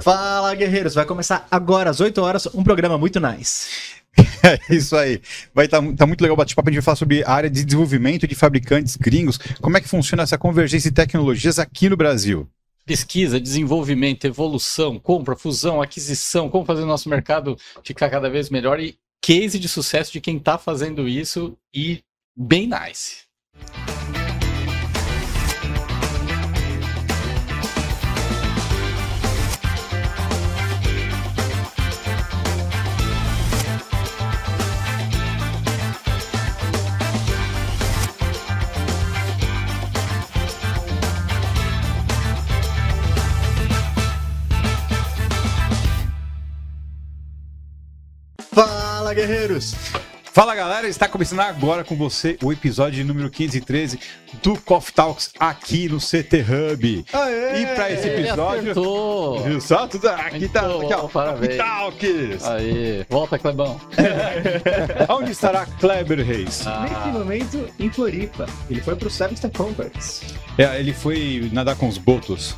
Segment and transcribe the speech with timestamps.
[0.00, 0.94] Fala, guerreiros!
[0.94, 3.68] Vai começar agora, às 8 horas, um programa muito nice.
[4.42, 5.20] É isso aí.
[5.54, 6.68] Vai estar tá, tá muito legal o bate-papo.
[6.68, 9.38] A gente vai falar sobre a área de desenvolvimento de fabricantes gringos.
[9.60, 12.48] Como é que funciona essa convergência de tecnologias aqui no Brasil?
[12.84, 18.80] Pesquisa, desenvolvimento, evolução, compra, fusão, aquisição, como fazer o nosso mercado ficar cada vez melhor
[18.80, 22.00] e case de sucesso de quem está fazendo isso e
[22.36, 23.24] bem nice.
[48.58, 49.72] Fala, guerreiros!
[50.32, 54.00] Fala galera, está começando agora com você o episódio número 513
[54.42, 57.04] do Coffee Talks aqui no CT Hub.
[57.12, 58.74] Aê, e para esse episódio.
[59.44, 59.86] Viu só?
[59.86, 60.62] Tudo aqui tá.
[60.62, 61.56] Aqui, ó, parabéns.
[61.56, 62.48] Talks!
[62.48, 63.80] Aí, volta, Clebão.
[65.08, 66.66] Onde estará Kleber Reis?
[66.66, 66.80] Ah.
[66.82, 68.46] Nesse momento, em Floripa.
[68.68, 70.34] Ele foi pro Seven Step Conference.
[70.58, 72.56] É, ele foi nadar com os botos.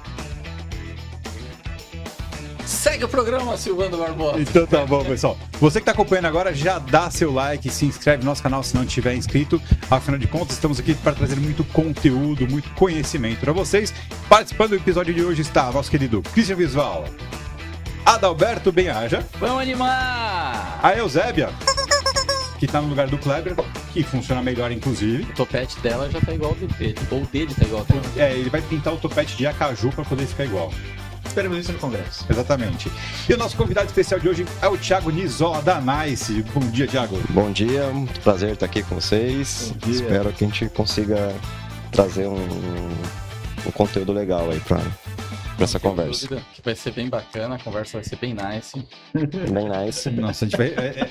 [2.70, 4.40] Segue o programa, Silvano Barbosa.
[4.40, 5.36] Então tá bom, pessoal.
[5.60, 8.76] Você que está acompanhando agora, já dá seu like, se inscreve no nosso canal se
[8.76, 9.60] não estiver inscrito.
[9.90, 13.92] Afinal de contas, estamos aqui para trazer muito conteúdo, muito conhecimento para vocês.
[14.28, 17.04] Participando do episódio de hoje está nosso querido Christian Visual,
[18.06, 19.26] Adalberto Benhaja.
[19.40, 20.78] Vamos animar!
[20.80, 21.50] A Eusébia,
[22.60, 23.56] que está no lugar do Kleber,
[23.92, 25.24] que funciona melhor, inclusive.
[25.24, 28.20] O topete dela já tá igual ao dele, ou o dele tá igual ao.
[28.22, 30.72] É, ele vai pintar o topete de acaju para poder ficar igual.
[31.30, 32.26] Esperamos isso no Congresso.
[32.28, 32.90] Exatamente.
[33.28, 36.42] E o nosso convidado especial de hoje é o Thiago Nizola da Nice.
[36.52, 37.20] Bom dia, Thiago.
[37.30, 39.72] Bom dia, muito prazer estar aqui com vocês.
[39.86, 41.32] Espero que a gente consiga
[41.92, 42.48] trazer um,
[43.64, 44.80] um conteúdo legal aí para
[45.64, 46.26] essa conversa.
[46.28, 48.76] Que vai ser bem bacana, a conversa vai ser bem nice.
[49.14, 50.10] Bem nice.
[50.10, 50.68] Nossa, a gente vai.
[50.68, 51.10] É,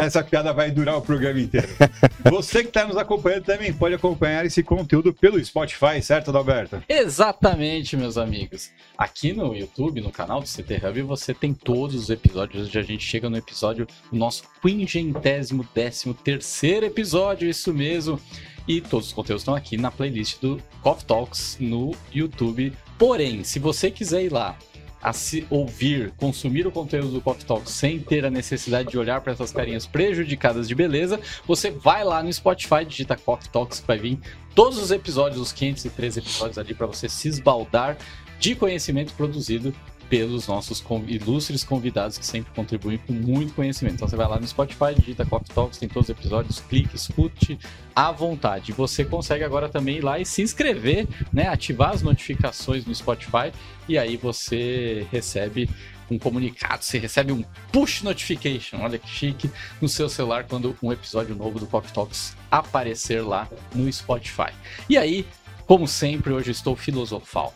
[0.00, 1.68] é, essa piada vai durar o programa inteiro.
[2.30, 6.82] Você que está nos acompanhando também pode acompanhar esse conteúdo pelo Spotify, certo, Adalberto?
[6.88, 8.70] Exatamente, meus amigos.
[8.96, 12.68] Aqui no YouTube, no canal do CT Hub, você tem todos os episódios.
[12.68, 18.20] Hoje a gente chega no episódio, o nosso quingentésimo décimo terceiro episódio, isso mesmo.
[18.66, 22.72] E todos os conteúdos estão aqui na playlist do Coffee Talks no YouTube.
[22.98, 24.58] Porém, se você quiser ir lá
[25.02, 29.20] a se ouvir, consumir o conteúdo do Coffee Talks sem ter a necessidade de olhar
[29.20, 33.98] para essas carinhas prejudicadas de beleza, você vai lá no Spotify, digita Coffee Talks, vai
[33.98, 34.18] vir
[34.54, 37.96] todos os episódios, os 513 episódios ali para você se esbaldar
[38.40, 39.72] de conhecimento produzido
[40.08, 43.96] pelos nossos ilustres convidados que sempre contribuem com muito conhecimento.
[43.96, 47.58] Então você vai lá no Spotify, digita Coffee Talks, tem todos os episódios, clique, escute
[47.94, 48.72] à vontade.
[48.72, 53.52] Você consegue agora também ir lá e se inscrever, né, ativar as notificações no Spotify
[53.88, 55.68] e aí você recebe
[56.10, 57.42] um comunicado, você recebe um
[57.72, 59.50] push notification, olha que chique,
[59.80, 64.52] no seu celular quando um episódio novo do Coffee Talks aparecer lá no Spotify.
[64.88, 65.26] E aí,
[65.66, 67.52] como sempre, hoje estou filosofal.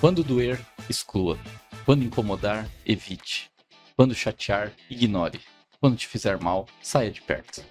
[0.00, 1.38] Quando doer, exclua.
[1.84, 3.50] Quando incomodar, evite.
[3.96, 5.40] Quando chatear, ignore.
[5.80, 7.62] Quando te fizer mal, saia de perto.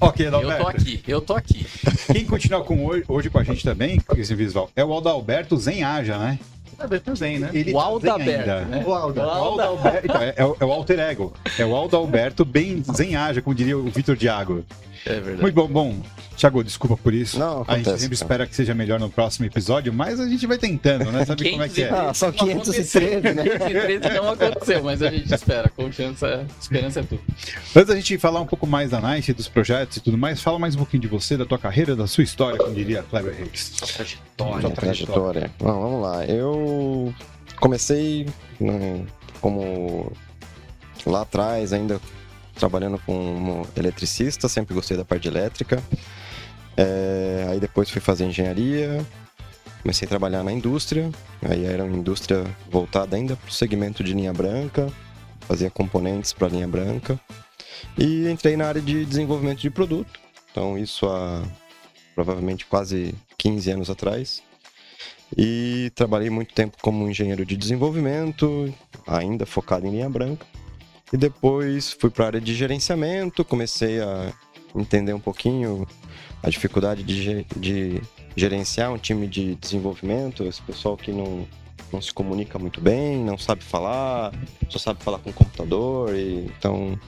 [0.00, 0.60] Ok, Adalberto.
[0.60, 1.66] Eu tô aqui, eu tô aqui.
[2.12, 6.18] Quem continua com hoje, hoje com a gente também, esse visual, é o Adalberto Zenhaja,
[6.18, 6.38] né?
[6.78, 7.50] Adalberto Zen, né?
[7.52, 8.84] Ele O Aldalberto, né?
[8.86, 9.26] O Alda.
[9.26, 11.32] O Aldalberto, então, é, é o, é o alter ego.
[11.58, 14.64] É o Aldalberto bem Zenhaja, como diria o Vitor Diago.
[15.06, 15.42] É verdade.
[15.42, 16.02] Muito bom, bom.
[16.36, 17.38] Thiago, desculpa por isso.
[17.38, 18.24] Não, a gente acontece, sempre cara.
[18.24, 21.24] espera que seja melhor no próximo episódio, mas a gente vai tentando, né?
[21.24, 21.90] Sabe como é que é?
[21.90, 23.42] Ah, Não 513, né?
[23.42, 25.68] 513 não aconteceu, mas a gente espera.
[25.68, 27.20] Confiança, esperança é tudo.
[27.74, 30.58] Antes da gente falar um pouco mais da Nice, dos projetos e tudo mais, fala
[30.58, 33.70] mais um pouquinho de você, da tua carreira, da sua história, como diria Kleber Reis.
[33.70, 34.58] Trajetória.
[34.58, 35.50] Minha trajetória.
[35.58, 36.24] Bom, vamos lá.
[36.24, 37.12] Eu
[37.60, 38.26] comecei
[38.60, 39.04] né,
[39.40, 40.12] como
[41.04, 42.00] lá atrás, ainda
[42.58, 45.82] trabalhando como eletricista, sempre gostei da parte elétrica.
[46.76, 49.04] É, aí depois fui fazer engenharia,
[49.82, 51.10] comecei a trabalhar na indústria,
[51.42, 54.92] aí era uma indústria voltada ainda para o segmento de linha branca,
[55.40, 57.18] fazia componentes para linha branca.
[57.96, 60.20] E entrei na área de desenvolvimento de produto,
[60.50, 61.42] então isso há
[62.14, 64.42] provavelmente quase 15 anos atrás.
[65.36, 68.72] E trabalhei muito tempo como engenheiro de desenvolvimento,
[69.06, 70.46] ainda focado em linha branca.
[71.12, 74.32] E depois fui para a área de gerenciamento, comecei a
[74.74, 75.86] entender um pouquinho
[76.42, 78.02] a dificuldade de, de
[78.36, 81.46] gerenciar um time de desenvolvimento, esse pessoal que não,
[81.92, 84.32] não se comunica muito bem, não sabe falar,
[84.68, 86.98] só sabe falar com o computador, e, então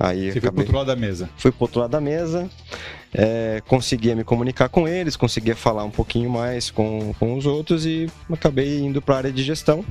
[0.00, 0.62] aí Você foi pro acabei...
[0.64, 1.30] outro lado da mesa.
[1.36, 2.50] Fui pro outro lado da mesa,
[3.12, 7.86] é, conseguia me comunicar com eles, conseguia falar um pouquinho mais com, com os outros
[7.86, 9.84] e acabei indo para a área de gestão.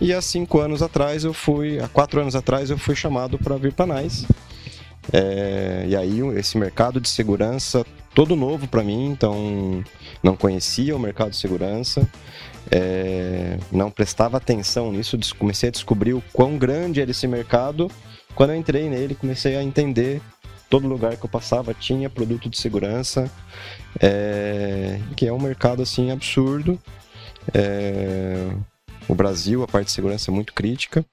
[0.00, 3.56] E há cinco anos atrás eu fui, há quatro anos atrás eu fui chamado para
[3.56, 4.26] vir para Nice.
[5.12, 9.84] É, e aí esse mercado de segurança todo novo para mim, então
[10.22, 12.08] não conhecia o mercado de segurança,
[12.70, 17.90] é, não prestava atenção nisso, comecei a descobrir o quão grande era esse mercado.
[18.34, 20.20] Quando eu entrei nele, comecei a entender
[20.68, 23.30] todo lugar que eu passava tinha produto de segurança,
[24.00, 26.78] é, que é um mercado assim absurdo.
[27.52, 28.50] É,
[29.10, 31.04] o Brasil, a parte de segurança é muito crítica.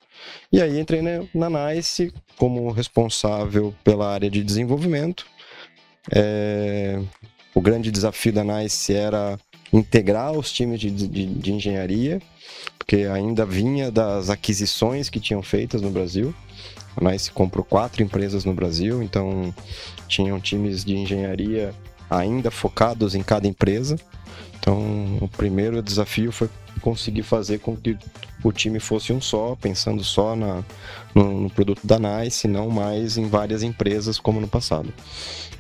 [0.52, 5.26] E aí entrei na, na NICE como responsável pela área de desenvolvimento.
[6.14, 7.02] É,
[7.56, 9.40] o grande desafio da NICE era
[9.74, 12.22] integrar os times de, de, de engenharia,
[12.78, 16.34] porque ainda vinha das aquisições que tinham feitas no Brasil.
[16.96, 19.52] A NICE comprou quatro empresas no Brasil, então
[20.08, 21.74] tinham times de engenharia
[22.08, 23.98] ainda focados em cada empresa.
[24.60, 26.48] Então, o primeiro desafio foi
[26.88, 27.98] conseguir fazer com que
[28.42, 30.64] o time fosse um só, pensando só na,
[31.14, 34.94] no, no produto da NICE, não mais em várias empresas como no passado.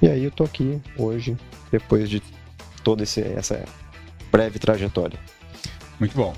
[0.02, 1.36] E aí eu tô aqui hoje,
[1.70, 2.24] depois de
[2.82, 3.66] toda esse, essa
[4.32, 5.20] breve trajetória.
[6.00, 6.34] Muito bom.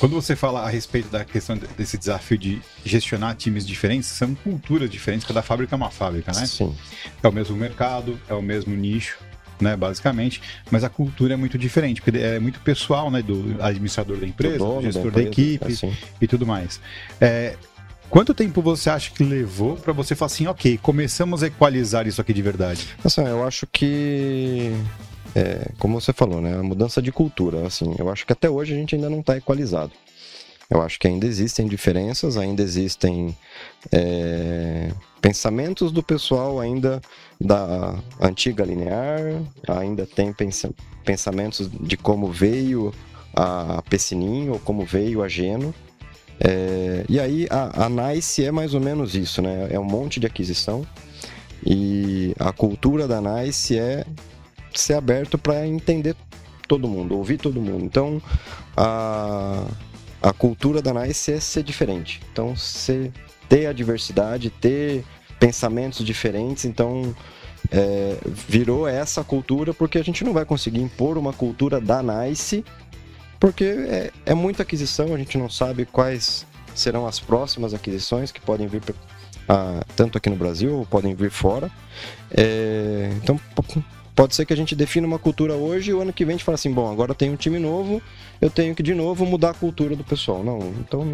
[0.00, 4.90] Quando você fala a respeito da questão desse desafio de gestionar times diferentes, são culturas
[4.90, 6.44] diferentes, cada fábrica é uma fábrica, né?
[6.44, 6.74] Sim.
[7.22, 9.16] É o mesmo mercado, é o mesmo nicho,
[9.60, 10.40] né, basicamente,
[10.70, 14.58] mas a cultura é muito diferente, porque é muito pessoal, né, do administrador da empresa,
[14.58, 15.92] do, dono gestor da, empresa, equipe assim.
[16.20, 16.80] e tudo mais.
[17.20, 17.56] É,
[18.10, 22.20] quanto tempo você acha que levou para você falar assim, ok, começamos a equalizar isso
[22.20, 22.88] aqui de verdade?
[23.04, 24.72] Assim, eu acho que
[25.34, 28.72] é, como você falou, né, a mudança de cultura, assim, eu acho que até hoje
[28.72, 29.92] a gente ainda não está equalizado.
[30.70, 33.36] Eu acho que ainda existem diferenças, ainda existem
[33.92, 34.90] é,
[35.24, 37.00] pensamentos do pessoal ainda
[37.40, 39.20] da antiga linear,
[39.66, 40.70] ainda tem pensa-
[41.02, 42.92] pensamentos de como veio
[43.34, 45.74] a Pessininho ou como veio a Geno.
[46.38, 49.68] É, e aí a, a Nice é mais ou menos isso, né?
[49.70, 50.86] É um monte de aquisição
[51.64, 54.04] e a cultura da Nice é
[54.74, 56.14] ser aberto para entender
[56.68, 57.82] todo mundo, ouvir todo mundo.
[57.82, 58.20] Então,
[58.76, 59.64] a,
[60.20, 62.20] a cultura da Nice é ser diferente.
[62.30, 63.10] Então, ser,
[63.48, 65.04] ter a diversidade, ter
[65.38, 66.64] pensamentos diferentes.
[66.64, 67.14] Então,
[67.70, 72.64] é, virou essa cultura porque a gente não vai conseguir impor uma cultura da Nice
[73.44, 78.40] porque é, é muita aquisição, a gente não sabe quais serão as próximas aquisições que
[78.40, 78.80] podem vir
[79.46, 81.70] ah, tanto aqui no Brasil ou podem vir fora.
[82.30, 83.38] É, então
[84.14, 86.36] pode ser que a gente defina uma cultura hoje e o ano que vem a
[86.38, 88.00] gente fala assim, bom, agora tenho um time novo,
[88.40, 90.42] eu tenho que de novo mudar a cultura do pessoal.
[90.42, 91.04] Não, então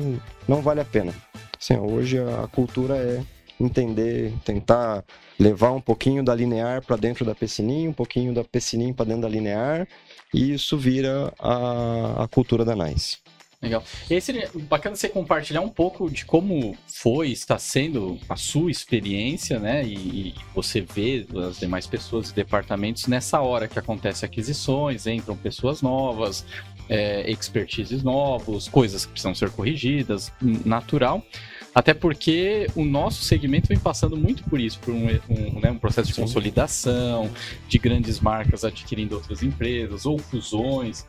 [0.47, 1.13] não vale a pena.
[1.61, 3.23] Assim, hoje a cultura é
[3.61, 5.05] entender, tentar
[5.39, 9.23] levar um pouquinho da linear para dentro da Pessininho, um pouquinho da Pessininho para dentro
[9.23, 9.87] da linear,
[10.33, 13.19] e isso vira a, a cultura da Nice.
[13.63, 13.85] Legal.
[14.09, 18.71] E aí seria bacana você compartilhar um pouco de como foi, está sendo a sua
[18.71, 19.85] experiência, né?
[19.85, 19.95] E,
[20.29, 25.83] e você vê as demais pessoas e departamentos nessa hora que acontece aquisições, entram pessoas
[25.83, 26.47] novas,
[26.91, 30.33] é, expertises novos, coisas que precisam ser corrigidas,
[30.65, 31.25] natural.
[31.73, 35.79] Até porque o nosso segmento vem passando muito por isso, por um, um, né, um
[35.79, 36.23] processo de Sim.
[36.23, 37.31] consolidação,
[37.69, 41.07] de grandes marcas adquirindo outras empresas, ou fusões,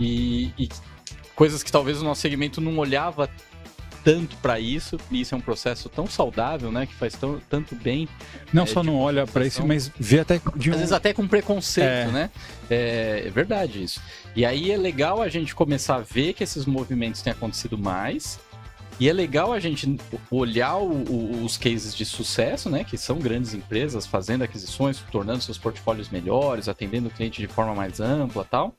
[0.00, 0.68] e, e
[1.34, 3.28] coisas que talvez o nosso segmento não olhava
[4.04, 7.74] tanto para isso, e isso é um processo tão saudável, né, que faz tão, tanto
[7.74, 8.08] bem,
[8.52, 10.72] Não É, só não olha para isso, mas vê até de um...
[10.72, 12.06] às vezes até com preconceito, É.
[12.06, 12.30] né?
[12.70, 14.00] É, é verdade isso.
[14.34, 18.38] E aí é legal a gente começar a ver que esses movimentos têm acontecido mais.
[19.00, 19.96] E é legal a gente
[20.28, 22.82] olhar o- o- os cases de sucesso, né?
[22.82, 27.74] Que são grandes empresas fazendo aquisições, tornando seus portfólios melhores, atendendo o cliente de forma
[27.76, 28.74] mais ampla tal.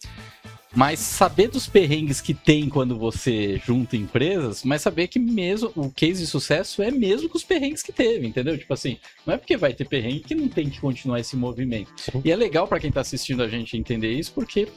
[0.75, 5.89] Mas saber dos perrengues que tem quando você junta empresas, mas saber que mesmo o
[5.89, 8.57] case de sucesso é mesmo com os perrengues que teve, entendeu?
[8.57, 11.91] Tipo assim, não é porque vai ter perrengue que não tem que continuar esse movimento.
[12.23, 14.67] E é legal para quem tá assistindo a gente entender isso, porque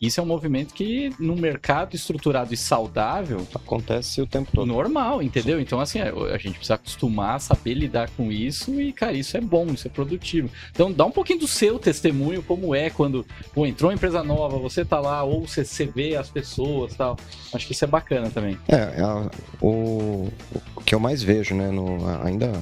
[0.00, 4.66] isso é um movimento que, num mercado estruturado e saudável, Acontece o tempo todo.
[4.66, 5.58] normal, entendeu?
[5.60, 9.40] Então, assim, a a gente precisa acostumar saber lidar com isso e, cara, isso é
[9.40, 10.50] bom, isso é produtivo.
[10.70, 13.24] Então, dá um pouquinho do seu testemunho, como é quando
[13.54, 17.16] pô, entrou uma empresa nova, você tá lá, ou você, você vê as pessoas tal.
[17.54, 18.58] Acho que isso é bacana também.
[18.68, 20.28] É, a- o,
[20.74, 22.52] o que eu mais vejo, né, no, ainda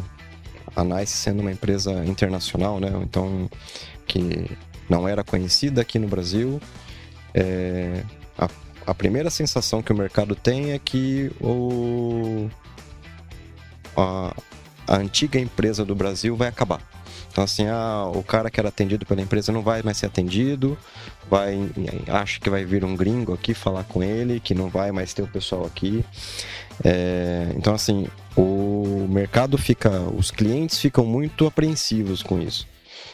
[0.76, 3.48] a Nice sendo uma empresa internacional, né, então
[4.06, 4.48] que
[4.88, 6.60] não era conhecida aqui no Brasil,
[7.34, 8.02] é,
[8.38, 8.48] a,
[8.86, 12.48] a primeira sensação que o mercado tem é que o,
[13.96, 14.34] a,
[14.86, 16.80] a antiga empresa do Brasil vai acabar.
[17.34, 20.78] Então, assim, ah, o cara que era atendido pela empresa não vai mais ser atendido,
[21.28, 21.58] vai,
[22.06, 25.22] acha que vai vir um gringo aqui falar com ele, que não vai mais ter
[25.22, 26.04] o pessoal aqui.
[26.84, 32.68] É, então, assim, o mercado fica, os clientes ficam muito apreensivos com isso.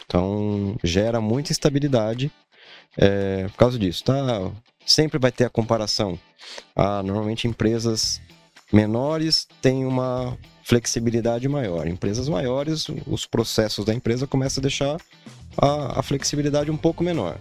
[0.04, 2.30] Então, gera muita instabilidade
[2.96, 4.50] é, por causa disso, tá?
[4.84, 6.18] Sempre vai ter a comparação.
[6.74, 8.20] Ah, normalmente empresas
[8.72, 11.86] menores têm uma flexibilidade maior.
[11.86, 14.96] Empresas maiores, os processos da empresa começam a deixar
[15.56, 17.38] a, a flexibilidade um pouco menor.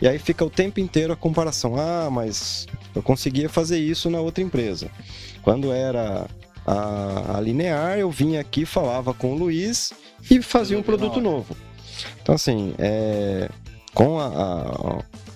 [0.00, 1.74] E aí fica o tempo inteiro a comparação.
[1.76, 4.90] Ah, mas eu conseguia fazer isso na outra empresa.
[5.42, 6.28] Quando era
[6.66, 9.92] a, a Linear, eu vinha aqui, falava com o Luiz
[10.30, 11.56] e fazia um produto novo.
[12.20, 13.48] Então, assim, é,
[13.96, 14.26] com a,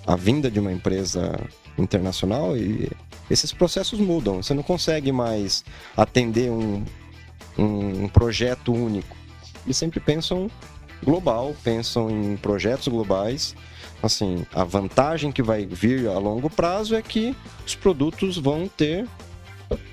[0.06, 1.40] a, a vinda de uma empresa
[1.78, 2.90] internacional, e
[3.30, 4.42] esses processos mudam.
[4.42, 5.64] Você não consegue mais
[5.96, 6.84] atender um,
[7.56, 9.16] um, projeto único.
[9.64, 10.50] Eles sempre pensam
[11.02, 13.56] global, pensam em projetos globais.
[14.02, 17.34] Assim, a vantagem que vai vir a longo prazo é que
[17.66, 19.08] os produtos vão ter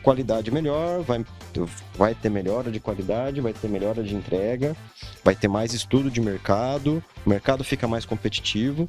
[0.04, 1.24] qualidade melhor, vai,
[1.96, 4.76] vai ter melhora de qualidade, vai ter melhora de entrega,
[5.24, 8.88] vai ter mais estudo de mercado, o mercado fica mais competitivo,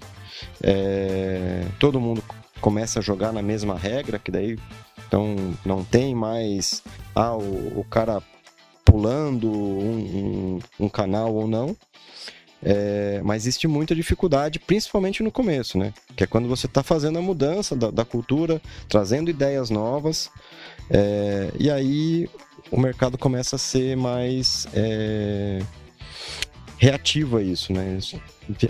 [0.63, 2.23] é, todo mundo
[2.61, 4.59] começa a jogar na mesma regra, que daí
[5.07, 6.83] então não tem mais
[7.15, 8.23] ah, o, o cara
[8.85, 11.77] pulando um, um, um canal ou não.
[12.61, 15.95] É, mas existe muita dificuldade, principalmente no começo, né?
[16.17, 20.29] Que é quando você está fazendo a mudança da, da, cultura, trazendo ideias novas,
[20.91, 22.29] é, e aí
[22.71, 25.61] o mercado começa a ser mais é,
[26.79, 27.93] reativo a isso, né?
[27.93, 28.17] Eles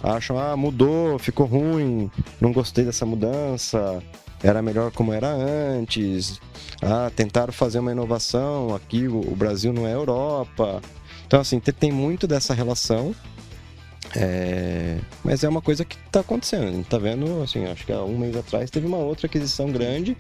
[0.03, 4.03] acham, ah, mudou, ficou ruim, não gostei dessa mudança,
[4.43, 6.41] era melhor como era antes,
[6.83, 10.81] ah, tentaram fazer uma inovação, aqui o, Brasil não é Europa.
[11.27, 13.15] Então, assim, tem muito dessa relação.
[14.17, 14.99] É...
[15.25, 16.69] Mas é uma coisa que está acontecendo.
[16.69, 19.71] A gente tá vendo, assim, acho que há um mês atrás teve uma outra aquisição
[19.71, 20.17] grande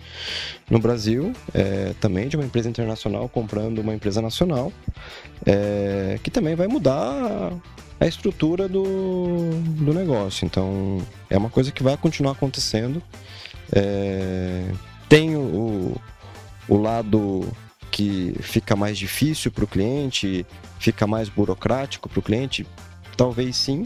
[0.71, 4.73] no Brasil, é, também de uma empresa internacional comprando uma empresa nacional,
[5.47, 7.53] é, que também vai mudar
[8.01, 10.45] a estrutura do, do negócio.
[10.45, 13.03] Então, é uma coisa que vai continuar acontecendo.
[13.73, 14.71] É,
[15.09, 15.97] tem o,
[16.69, 17.49] o lado
[17.91, 20.47] que fica mais difícil para o cliente,
[20.79, 22.67] fica mais burocrático para o cliente?
[23.19, 23.85] Talvez sim,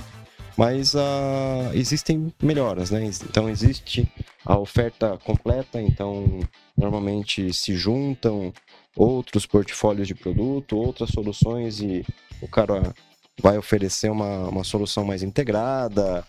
[0.58, 3.02] mas uh, existem melhoras, né?
[3.24, 4.06] Então existe
[4.44, 6.40] a oferta completa, então
[6.76, 8.52] normalmente se juntam
[8.94, 12.04] outros portfólios de produto, outras soluções e
[12.42, 12.94] o cara
[13.40, 16.22] vai oferecer uma, uma solução mais integrada,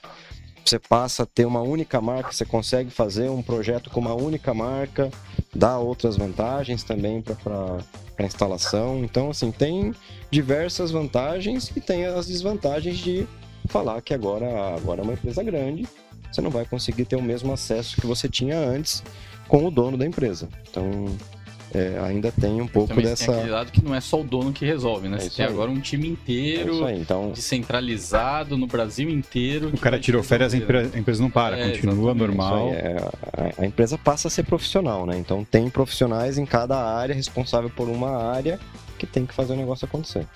[0.63, 4.53] você passa a ter uma única marca, você consegue fazer um projeto com uma única
[4.53, 5.09] marca,
[5.53, 7.77] dá outras vantagens também para
[8.17, 9.03] a instalação.
[9.03, 9.93] Então, assim, tem
[10.31, 13.27] diversas vantagens e tem as desvantagens de
[13.67, 15.87] falar que agora, agora é uma empresa grande,
[16.31, 19.03] você não vai conseguir ter o mesmo acesso que você tinha antes
[19.47, 20.49] com o dono da empresa.
[20.69, 21.05] Então,
[21.73, 23.25] é, ainda tem um pouco Também dessa.
[23.25, 25.17] Tem aquele lado que não é só o dono que resolve, né?
[25.17, 25.51] É você tem aí.
[25.51, 27.31] agora um time inteiro é então...
[27.31, 29.69] descentralizado no Brasil inteiro.
[29.73, 32.19] O cara tirou férias, a empresa não para, é, continua exatamente.
[32.19, 32.69] normal.
[32.73, 32.97] É,
[33.57, 35.17] a, a empresa passa a ser profissional, né?
[35.17, 38.59] Então tem profissionais em cada área responsável por uma área
[38.99, 40.27] que tem que fazer o negócio acontecer.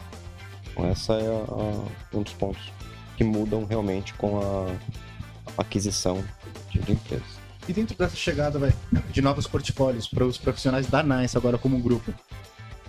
[0.71, 2.71] Então, essa é a, a, um dos pontos
[3.15, 6.23] que mudam realmente com a aquisição
[6.71, 7.36] de empresas.
[7.67, 8.73] E dentro dessa chegada véio,
[9.11, 12.13] de novos portfólios para os profissionais da NICE agora como um grupo,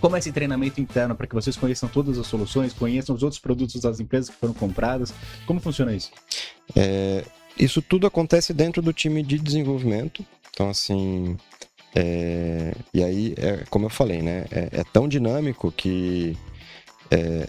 [0.00, 3.40] como é esse treinamento interno para que vocês conheçam todas as soluções, conheçam os outros
[3.40, 5.12] produtos das empresas que foram compradas?
[5.47, 6.11] Como funciona isso?
[6.76, 7.25] É,
[7.58, 10.25] isso tudo acontece dentro do time de desenvolvimento.
[10.50, 11.37] Então, assim,
[11.94, 14.44] é, e aí, é, como eu falei, né?
[14.50, 16.37] É, é tão dinâmico que
[17.11, 17.49] é,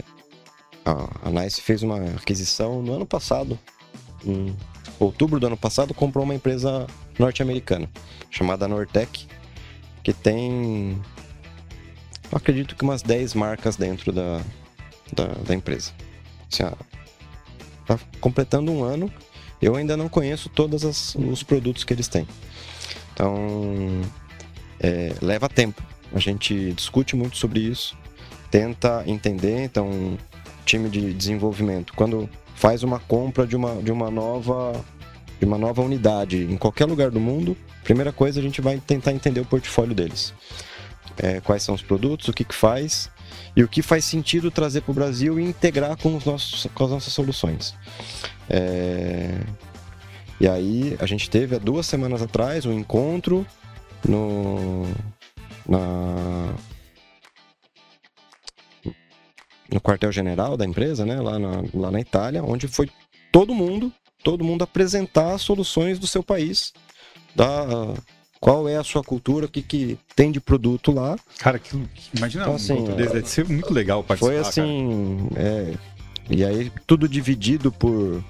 [0.83, 3.59] a, a NICE fez uma aquisição no ano passado,
[4.25, 4.55] em
[4.99, 6.87] outubro do ano passado, comprou uma empresa
[7.19, 7.87] norte-americana,
[8.31, 9.27] chamada Nortec,
[10.01, 10.99] que tem,
[12.31, 14.41] acredito que umas 10 marcas dentro da,
[15.13, 15.91] da, da empresa.
[16.51, 16.63] Assim,
[17.85, 19.11] tá completando um ano,
[19.61, 20.83] eu ainda não conheço todos
[21.15, 22.25] os produtos que eles têm.
[23.13, 24.01] Então,
[24.79, 25.83] é, leva tempo.
[26.13, 27.95] A gente discute muito sobre isso,
[28.49, 29.63] tenta entender.
[29.63, 30.17] Então,
[30.65, 34.73] time de desenvolvimento, quando faz uma compra de uma, de uma nova
[35.39, 39.13] de uma nova unidade em qualquer lugar do mundo, primeira coisa a gente vai tentar
[39.13, 40.33] entender o portfólio deles.
[41.17, 43.09] É, quais são os produtos, o que, que faz
[43.55, 46.85] e o que faz sentido trazer para o Brasil e integrar com, os nossos, com
[46.85, 47.75] as nossas soluções.
[48.49, 49.39] É...
[50.39, 53.45] E aí a gente teve há duas semanas atrás um encontro
[54.07, 54.83] no,
[55.67, 56.53] na,
[59.71, 62.89] no quartel-general da empresa, né, lá na, lá na Itália, onde foi
[63.31, 63.91] todo mundo,
[64.23, 66.73] todo mundo apresentar soluções do seu país,
[67.35, 67.93] da
[68.39, 71.17] qual é a sua cultura, o que, que tem de produto lá.
[71.37, 71.75] Cara, que,
[72.15, 74.31] imagina então, assim, um desse, deve ser muito legal participar.
[74.31, 75.73] Foi assim, é,
[76.29, 78.23] e aí tudo dividido por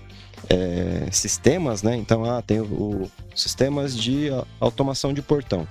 [0.50, 1.96] é, sistemas, né?
[1.96, 4.29] Então, ah, tem o, o sistemas de
[4.60, 5.67] automação de portão.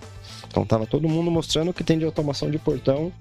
[0.48, 3.12] Então tava todo mundo mostrando o que tem de automação de portão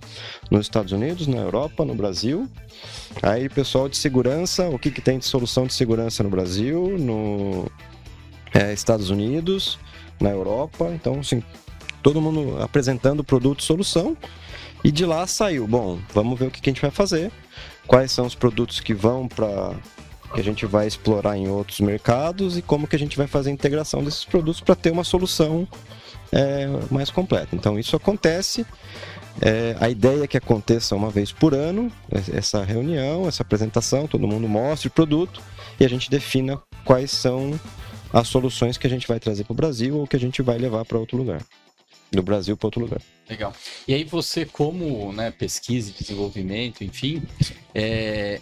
[0.49, 2.49] nos Estados Unidos, na Europa, no Brasil.
[3.21, 7.69] Aí pessoal de segurança, o que, que tem de solução de segurança no Brasil, no
[8.53, 9.77] é, Estados Unidos,
[10.19, 10.89] na Europa.
[10.93, 11.43] Então, assim,
[12.01, 14.15] todo mundo apresentando produto solução.
[14.83, 17.31] E de lá saiu, bom, vamos ver o que, que a gente vai fazer,
[17.87, 19.75] quais são os produtos que vão para
[20.33, 23.49] que a gente vai explorar em outros mercados e como que a gente vai fazer
[23.49, 25.67] a integração desses produtos para ter uma solução
[26.31, 27.55] é, mais completa.
[27.55, 28.65] Então isso acontece.
[29.39, 31.91] É, a ideia é que aconteça uma vez por ano
[32.33, 35.41] essa reunião, essa apresentação, todo mundo mostre o produto
[35.79, 37.59] e a gente defina quais são
[38.11, 40.57] as soluções que a gente vai trazer para o Brasil ou que a gente vai
[40.57, 41.43] levar para outro lugar.
[42.09, 43.01] Do Brasil para outro lugar.
[43.29, 43.53] Legal.
[43.85, 47.21] E aí você, como né, pesquisa e desenvolvimento, enfim,
[47.75, 48.39] é,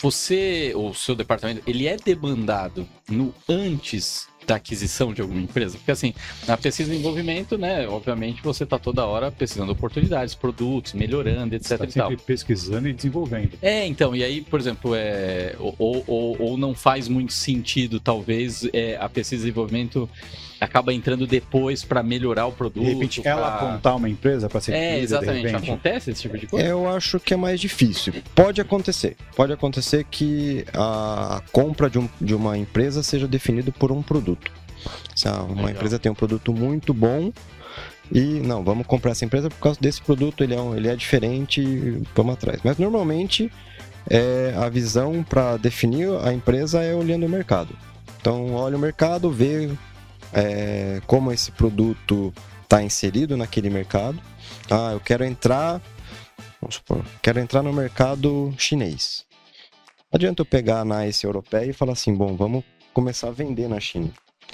[0.00, 5.76] você, o seu departamento, ele é demandado no antes da aquisição de alguma empresa?
[5.76, 6.14] Porque assim,
[6.46, 11.78] na pesquisa e desenvolvimento, né, obviamente você está toda hora pesquisando oportunidades, produtos, melhorando, etc.
[11.78, 13.58] Você tá sempre pesquisando e desenvolvendo.
[13.60, 18.68] É, então, e aí, por exemplo, é, ou, ou, ou não faz muito sentido, talvez,
[18.72, 20.08] é, a pesquisa e desenvolvimento
[20.64, 22.84] acaba entrando depois para melhorar o produto.
[22.84, 23.30] De repente, pra...
[23.32, 25.54] ela apontar uma empresa para ser É, exatamente.
[25.54, 26.66] Acontece esse tipo de coisa?
[26.66, 28.14] Eu acho que é mais difícil.
[28.34, 29.16] Pode acontecer.
[29.36, 34.50] Pode acontecer que a compra de, um, de uma empresa seja definida por um produto.
[35.14, 35.70] Se uma Legal.
[35.70, 37.32] empresa tem um produto muito bom,
[38.12, 40.96] e não, vamos comprar essa empresa por causa desse produto, ele é, um, ele é
[40.96, 42.60] diferente, vamos atrás.
[42.62, 43.50] Mas normalmente
[44.08, 47.74] é, a visão para definir a empresa é olhando o mercado.
[48.20, 49.70] Então olha o mercado, vê
[50.34, 54.20] é, como esse produto está inserido naquele mercado.
[54.70, 55.80] Ah, eu quero entrar,
[56.60, 59.24] vamos supor, quero entrar no mercado chinês.
[60.12, 63.80] Adianta eu pegar a NICE europeia e falar assim, bom, vamos começar a vender na
[63.80, 64.10] China.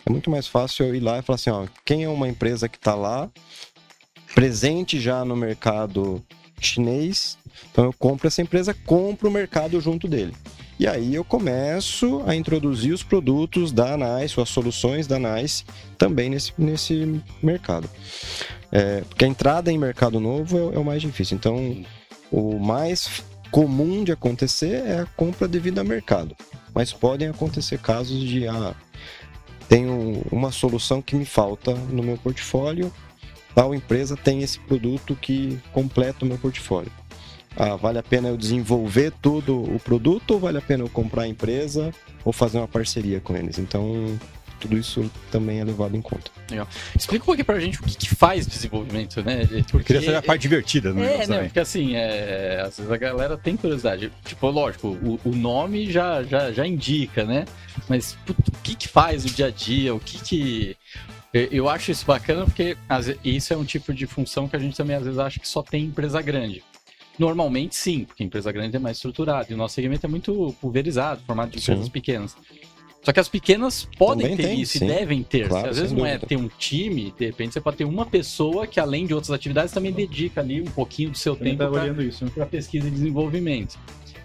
[0.06, 2.68] É muito mais fácil eu ir lá e falar assim, ó, quem é uma empresa
[2.68, 3.30] que está lá,
[4.34, 6.24] presente já no mercado
[6.58, 7.38] chinês,
[7.70, 10.34] então eu compro essa empresa, compro o mercado junto dele.
[10.80, 15.62] E aí eu começo a introduzir os produtos da NICE, as soluções da NICE,
[15.98, 17.86] também nesse, nesse mercado.
[18.72, 21.36] É, porque a entrada em mercado novo é, é o mais difícil.
[21.36, 21.84] Então,
[22.32, 26.34] o mais comum de acontecer é a compra devido a mercado.
[26.74, 28.74] Mas podem acontecer casos de ah,
[29.68, 32.90] tenho uma solução que me falta no meu portfólio,
[33.54, 36.90] tal empresa tem esse produto que completa o meu portfólio
[37.56, 41.22] ah, vale a pena eu desenvolver tudo o produto ou vale a pena eu comprar
[41.22, 41.92] a empresa
[42.24, 43.58] ou fazer uma parceria com eles?
[43.58, 44.18] Então,
[44.60, 46.30] tudo isso também é levado em conta.
[46.50, 46.68] Legal.
[46.94, 49.46] Explica um pouquinho pra gente o que, que faz desenvolvimento, né?
[49.46, 51.22] Porque, Eu queria saber a parte divertida, né?
[51.22, 51.38] É, né?
[51.44, 54.12] Porque assim, é, às vezes a galera tem curiosidade.
[54.24, 57.46] Tipo, lógico, o, o nome já, já, já indica, né?
[57.88, 59.94] Mas puto, o que que faz no dia a dia?
[59.94, 60.76] O que que...
[61.32, 62.76] Eu acho isso bacana porque
[63.24, 65.62] isso é um tipo de função que a gente também às vezes acha que só
[65.62, 66.64] tem empresa grande.
[67.20, 69.46] Normalmente sim, porque a empresa grande é mais estruturada.
[69.50, 72.34] E o nosso segmento é muito pulverizado, formado de empresas pequenas.
[73.02, 74.86] Só que as pequenas podem Também ter tem, isso sim.
[74.86, 75.48] e devem ter.
[75.48, 78.66] Claro, às vezes não é ter um time, de repente você pode ter uma pessoa
[78.66, 81.62] que, além de outras atividades, também dedica ali um pouquinho do seu tempo
[82.34, 83.78] para pesquisa e desenvolvimento.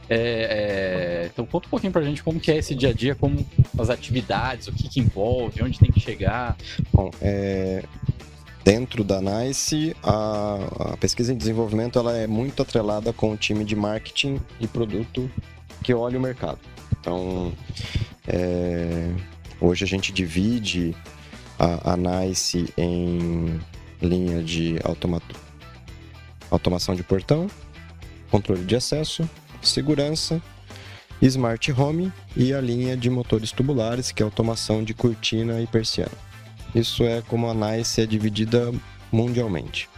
[0.08, 3.16] É, é, então conta um pouquinho pra gente como que é esse dia a dia,
[3.16, 3.46] como
[3.78, 6.56] as atividades, o que, que envolve, onde tem que chegar.
[6.94, 7.84] Bom, é,
[8.66, 13.64] dentro da NICE, a, a, pesquisa em desenvolvimento ela é muito atrelada com o time
[13.64, 15.30] de marketing e produto
[15.84, 16.58] que olha o mercado.
[17.00, 17.54] Então,
[18.28, 19.12] é,
[19.62, 20.96] hoje a gente divide
[21.60, 23.62] a, a NICE em
[24.02, 25.22] linha de automa
[26.50, 27.48] automação de portão,
[28.32, 29.30] controle de acesso,
[29.62, 30.42] segurança,
[31.22, 36.25] smart home e a linha de motores tubulares, que é automação de cortina e persiana.
[36.76, 38.72] Isso é como a NICE é dividida
[39.12, 39.90] mundialmente.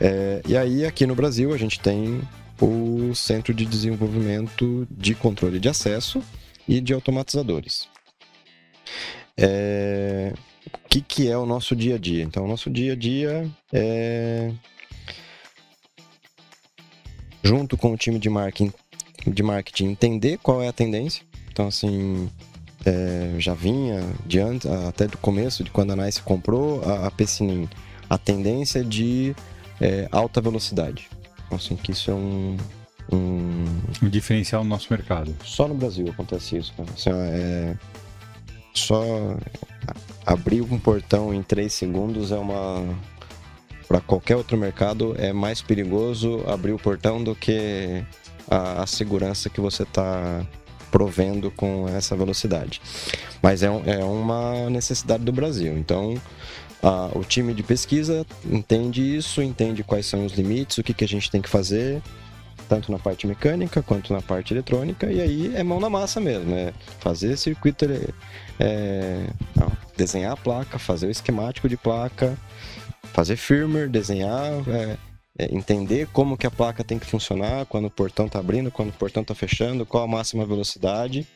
[0.00, 2.20] É, e aí, aqui no Brasil, a gente tem
[2.60, 6.20] o Centro de Desenvolvimento de Controle de Acesso
[6.66, 7.88] e de Automatizadores.
[9.36, 10.34] É,
[10.66, 12.24] o que, que é o nosso dia a dia?
[12.24, 14.52] Então, o nosso dia a dia é.
[17.42, 18.72] Junto com o time de marketing,
[19.26, 21.24] de marketing entender qual é a tendência.
[21.50, 22.28] Então, assim,
[22.88, 27.10] é, já vinha de antes, até do começo, de quando a Nice comprou a, a
[27.10, 27.68] Pessinin,
[28.08, 29.34] a tendência de
[29.80, 31.08] é, alta velocidade.
[31.50, 32.56] Assim, que isso é um,
[33.12, 33.64] um...
[34.02, 35.34] um diferencial no nosso mercado.
[35.44, 36.88] Só no Brasil acontece isso, cara.
[36.94, 37.76] Assim, é...
[38.74, 39.02] Só
[40.24, 42.84] abrir um portão em 3 segundos é uma
[43.88, 48.04] para qualquer outro mercado é mais perigoso abrir o portão do que
[48.48, 50.46] a, a segurança que você está
[50.90, 52.80] provendo com essa velocidade.
[53.42, 55.76] Mas é, é uma necessidade do Brasil.
[55.76, 56.14] Então,
[57.14, 61.08] o time de pesquisa entende isso, entende quais são os limites, o que, que a
[61.08, 62.02] gente tem que fazer,
[62.68, 66.54] tanto na parte mecânica quanto na parte eletrônica, e aí é mão na massa mesmo,
[66.54, 67.86] é fazer circuito,
[68.60, 72.36] é, não, desenhar a placa, fazer o esquemático de placa,
[73.12, 74.96] fazer firmware, desenhar, é,
[75.38, 78.90] é, entender como que a placa tem que funcionar, quando o portão está abrindo, quando
[78.90, 81.26] o portão está fechando, qual a máxima velocidade.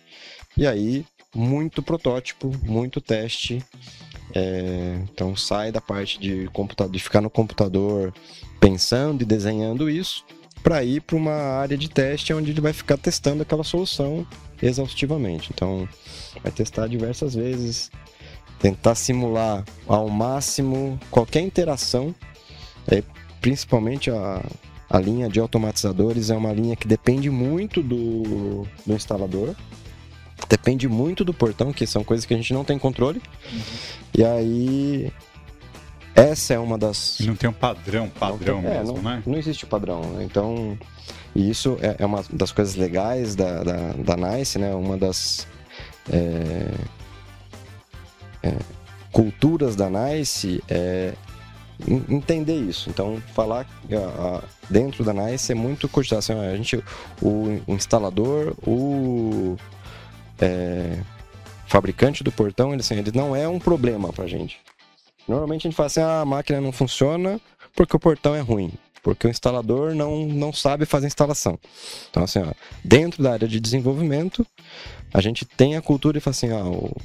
[0.57, 3.65] E aí, muito protótipo, muito teste.
[4.35, 8.15] É, então sai da parte de, computador, de ficar no computador
[8.59, 10.25] pensando e desenhando isso
[10.63, 14.27] para ir para uma área de teste onde ele vai ficar testando aquela solução
[14.63, 15.51] exaustivamente.
[15.53, 15.89] Então,
[16.43, 17.91] vai testar diversas vezes,
[18.61, 22.15] tentar simular ao máximo qualquer interação,
[22.87, 23.03] é,
[23.43, 24.43] principalmente a,
[24.89, 29.55] a linha de automatizadores é uma linha que depende muito do, do instalador,
[30.49, 33.21] depende muito do portão, que são coisas que a gente não tem controle.
[33.53, 33.61] Uhum.
[34.15, 35.13] E aí
[36.15, 37.19] essa é uma das.
[37.21, 39.23] Não tem um padrão, padrão não tem, mesmo, é, não, né?
[39.27, 40.25] Não existe padrão, né?
[40.25, 40.79] Então,
[41.35, 44.75] e isso é, é, uma das coisas legais da, da, da Nice, né?
[44.75, 45.47] Uma das.
[46.13, 46.71] É,
[48.43, 48.57] é,
[49.11, 51.15] culturas da Nice é
[52.09, 52.91] entender isso.
[52.91, 53.67] Então, falar
[54.69, 56.19] dentro da Nice é muito cogitar.
[56.19, 56.83] Assim, a gente,
[57.21, 59.57] o, o instalador, o
[60.41, 60.99] é,
[61.67, 64.61] fabricante do portão, ele, assim, ele não é um problema pra gente.
[65.27, 67.41] Normalmente a gente fala assim, ah, a máquina não funciona
[67.75, 68.73] porque o portão é ruim.
[69.03, 71.59] Porque o instalador não, não sabe fazer instalação.
[72.09, 72.53] Então, assim, ó,
[72.85, 74.47] dentro da área de desenvolvimento,
[75.13, 76.97] a gente tem a cultura e fala assim, ah, o,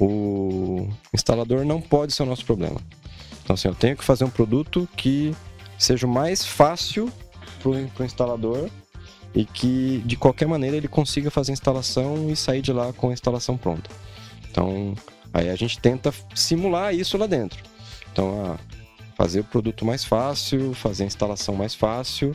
[0.00, 2.80] o instalador não pode ser o nosso problema.
[3.46, 5.32] Então, assim, eu tenho que fazer um produto que
[5.78, 7.08] seja o mais fácil
[7.62, 8.68] para o instalador
[9.32, 13.10] e que, de qualquer maneira, ele consiga fazer a instalação e sair de lá com
[13.10, 13.88] a instalação pronta.
[14.50, 14.96] Então,
[15.32, 17.62] aí a gente tenta simular isso lá dentro.
[18.10, 18.58] Então, ah,
[19.14, 22.34] fazer o produto mais fácil, fazer a instalação mais fácil,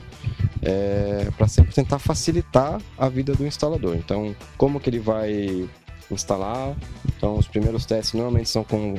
[0.62, 3.98] é, para sempre tentar facilitar a vida do instalador.
[3.98, 5.68] Então, como que ele vai
[6.10, 6.74] instalar.
[7.18, 8.96] Então, os primeiros testes normalmente são com.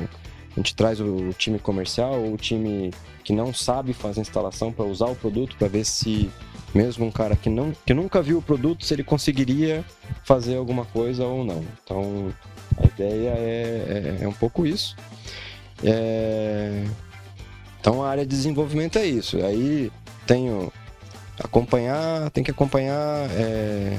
[0.55, 2.91] A gente traz o time comercial ou o time
[3.23, 6.29] que não sabe fazer instalação para usar o produto, para ver se,
[6.73, 9.83] mesmo um cara que, não, que nunca viu o produto, se ele conseguiria
[10.23, 11.65] fazer alguma coisa ou não.
[11.83, 12.33] Então,
[12.77, 14.95] a ideia é, é, é um pouco isso.
[15.83, 16.83] É...
[17.79, 19.37] Então, a área de desenvolvimento é isso.
[19.43, 19.91] Aí,
[20.27, 20.71] tenho
[21.39, 23.29] acompanhar, tem que acompanhar.
[23.31, 23.97] É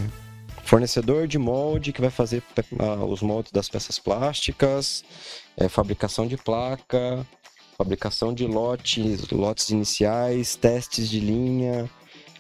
[0.64, 5.04] fornecedor de molde que vai fazer uh, os moldes das peças plásticas,
[5.56, 7.24] é, fabricação de placa,
[7.76, 11.88] fabricação de lotes, lotes iniciais, testes de linha,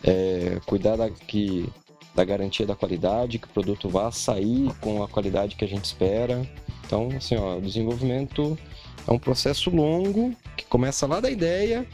[0.02, 1.68] é, cuidar da, que,
[2.14, 5.84] da garantia da qualidade, que o produto vá sair com a qualidade que a gente
[5.84, 6.48] espera.
[6.86, 8.58] Então, assim, ó, o desenvolvimento
[9.06, 11.86] é um processo longo que começa lá da ideia.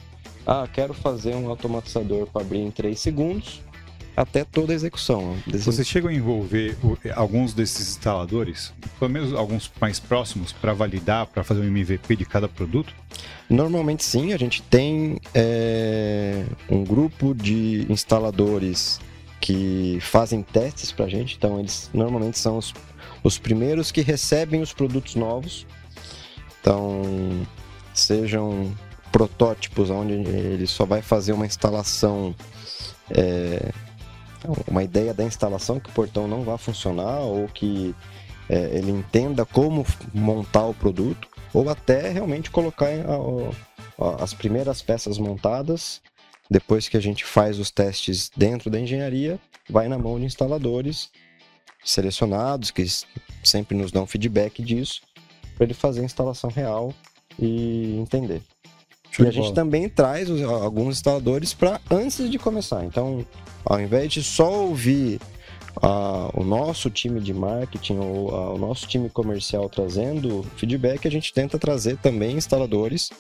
[0.47, 3.63] Ah, quero fazer um automatizador para abrir em 3 segundos
[4.17, 5.37] até toda a execução.
[5.47, 6.77] Você chegou a envolver
[7.15, 12.25] alguns desses instaladores, pelo menos alguns mais próximos, para validar, para fazer um MVP de
[12.25, 12.95] cada produto?
[13.49, 19.01] Normalmente sim, a gente tem é, um grupo de instaladores
[19.41, 22.75] que fazem testes para a gente, então eles normalmente são os,
[23.25, 25.67] os primeiros que recebem os produtos novos.
[26.61, 27.47] Então,
[27.95, 28.71] sejam
[29.11, 32.35] protótipos onde ele só vai fazer uma instalação
[33.11, 33.73] é,
[34.67, 37.95] uma ideia da instalação que o portão não vai funcionar ou que
[38.49, 44.83] é, ele entenda como montar o produto ou até realmente colocar a, a, as primeiras
[44.83, 46.01] peças montadas.
[46.51, 51.11] Depois que a gente faz os testes dentro da engenharia vai na mão de instaladores
[51.85, 52.85] selecionados que
[53.43, 55.01] sempre nos dão feedback disso
[55.55, 56.93] para ele fazer a instalação real
[57.39, 58.43] e entender
[59.11, 62.85] Show e a gente também traz os, alguns instaladores para antes de começar.
[62.85, 63.25] Então,
[63.65, 65.21] ao invés de só ouvir
[66.35, 71.59] o nosso time de marketing ou o nosso time comercial trazendo feedback, a gente tenta
[71.59, 73.11] trazer também instaladores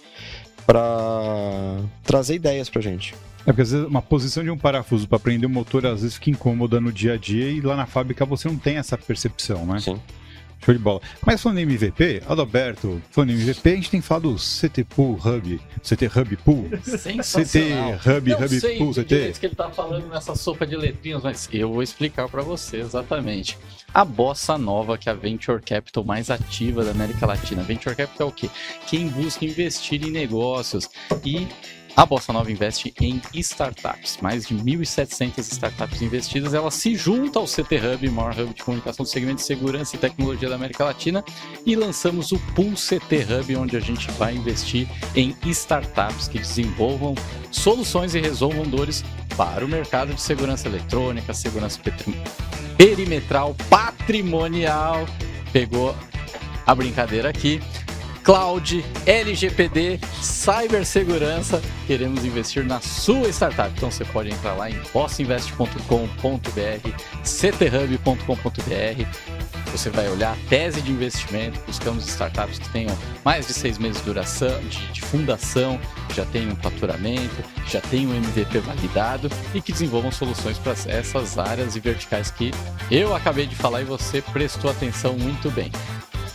[0.66, 3.14] para trazer ideias para a gente.
[3.40, 6.16] É porque às vezes uma posição de um parafuso para prender o motor às vezes
[6.16, 9.64] fica incômoda no dia a dia e lá na fábrica você não tem essa percepção,
[9.64, 9.80] né?
[9.80, 9.98] Sim.
[10.64, 11.00] Show de bola.
[11.24, 15.14] Mas falando em MVP, Adalberto, falando em MVP, a gente tem falado do CT Pool
[15.14, 16.68] Hub, CT Hub Pool.
[16.82, 17.98] Sensacional.
[17.98, 19.32] CT Hub, Não Hub sei Pool, CT.
[19.40, 23.58] que ele tá falando nessa sopa de letrinhas, mas eu vou explicar para você exatamente.
[23.92, 27.62] A bossa nova que é a Venture Capital mais ativa da América Latina.
[27.62, 28.48] Venture Capital é o quê?
[28.86, 30.88] Quem busca investir em negócios
[31.24, 31.48] e
[31.96, 34.18] a Bossa Nova investe em startups.
[34.22, 36.54] Mais de 1.700 startups investidas.
[36.54, 39.98] Ela se junta ao CT Hub, maior hub de comunicação do segmento de segurança e
[39.98, 41.24] tecnologia da América Latina,
[41.66, 47.14] e lançamos o Pool CT Hub, onde a gente vai investir em startups que desenvolvam
[47.50, 49.04] soluções e resolvam dores
[49.36, 51.80] para o mercado de segurança eletrônica, segurança
[52.76, 55.06] perimetral, patrimonial.
[55.52, 55.94] Pegou
[56.66, 57.60] a brincadeira aqui.
[58.22, 61.62] Cloud, LGPD, cibersegurança.
[61.86, 63.72] Queremos investir na sua startup.
[63.76, 65.80] Então você pode entrar lá em bossinvest.com.br,
[67.24, 68.60] cthub.com.br.
[69.72, 71.60] Você vai olhar a tese de investimento.
[71.66, 75.80] Buscamos startups que tenham mais de seis meses de duração, de, de fundação,
[76.14, 81.38] já tenham um faturamento, já tenham um MVP validado e que desenvolvam soluções para essas
[81.38, 82.50] áreas e verticais que
[82.90, 85.70] eu acabei de falar e você prestou atenção muito bem.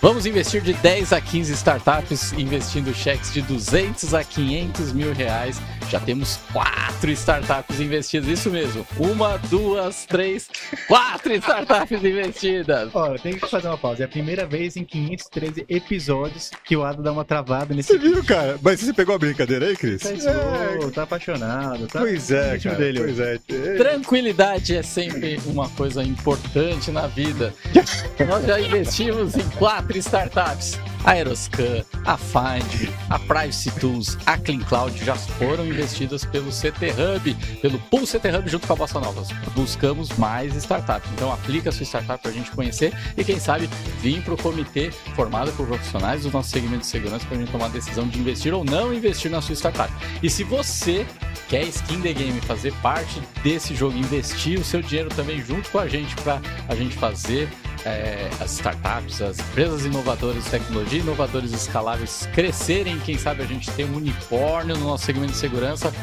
[0.06, 5.60] Vamos investir de 10 a 15 startups, investindo cheques de 200 a 500 mil reais.
[5.89, 8.86] Já temos quatro startups investidas, isso mesmo.
[8.98, 10.50] Uma, duas, três,
[10.88, 12.89] quatro startups investidas.
[12.93, 14.04] Olha, tem que fazer uma pausa.
[14.04, 18.00] É a primeira vez em 513 episódios que o Ado dá uma travada nesse Você
[18.00, 18.58] viu, cara?
[18.62, 20.02] Mas você pegou a brincadeira aí, Cris?
[20.02, 22.00] Tá É, tá apaixonado, tá?
[22.00, 22.76] Pois é, cara.
[22.76, 23.00] dele.
[23.00, 23.38] Pois é.
[23.78, 27.54] Tranquilidade é sempre uma coisa importante na vida.
[28.28, 30.80] Nós já investimos em quatro startups.
[31.06, 36.94] A Aeroscan, a Find, a Privacy Tools, a Clean Cloud já foram investidas pelo CT
[36.94, 39.22] Hub, pelo Pool CT Hub junto com a Bossa Nova.
[39.54, 41.08] Buscamos mais startups.
[41.13, 43.70] Então aplica a sua startup para a gente conhecer e quem sabe
[44.02, 47.52] vir para o comitê formado por profissionais do nosso segmento de segurança para a gente
[47.52, 49.94] tomar a decisão de investir ou não investir na sua startup.
[50.24, 51.06] E se você
[51.48, 55.78] quer Skin the Game fazer parte desse jogo, investir o seu dinheiro também junto com
[55.78, 57.48] a gente para a gente fazer
[57.86, 63.69] é, as startups, as empresas inovadoras de tecnologia, inovadores escaláveis crescerem, quem sabe a gente
[63.71, 65.93] tem um unicórnio no nosso segmento de segurança.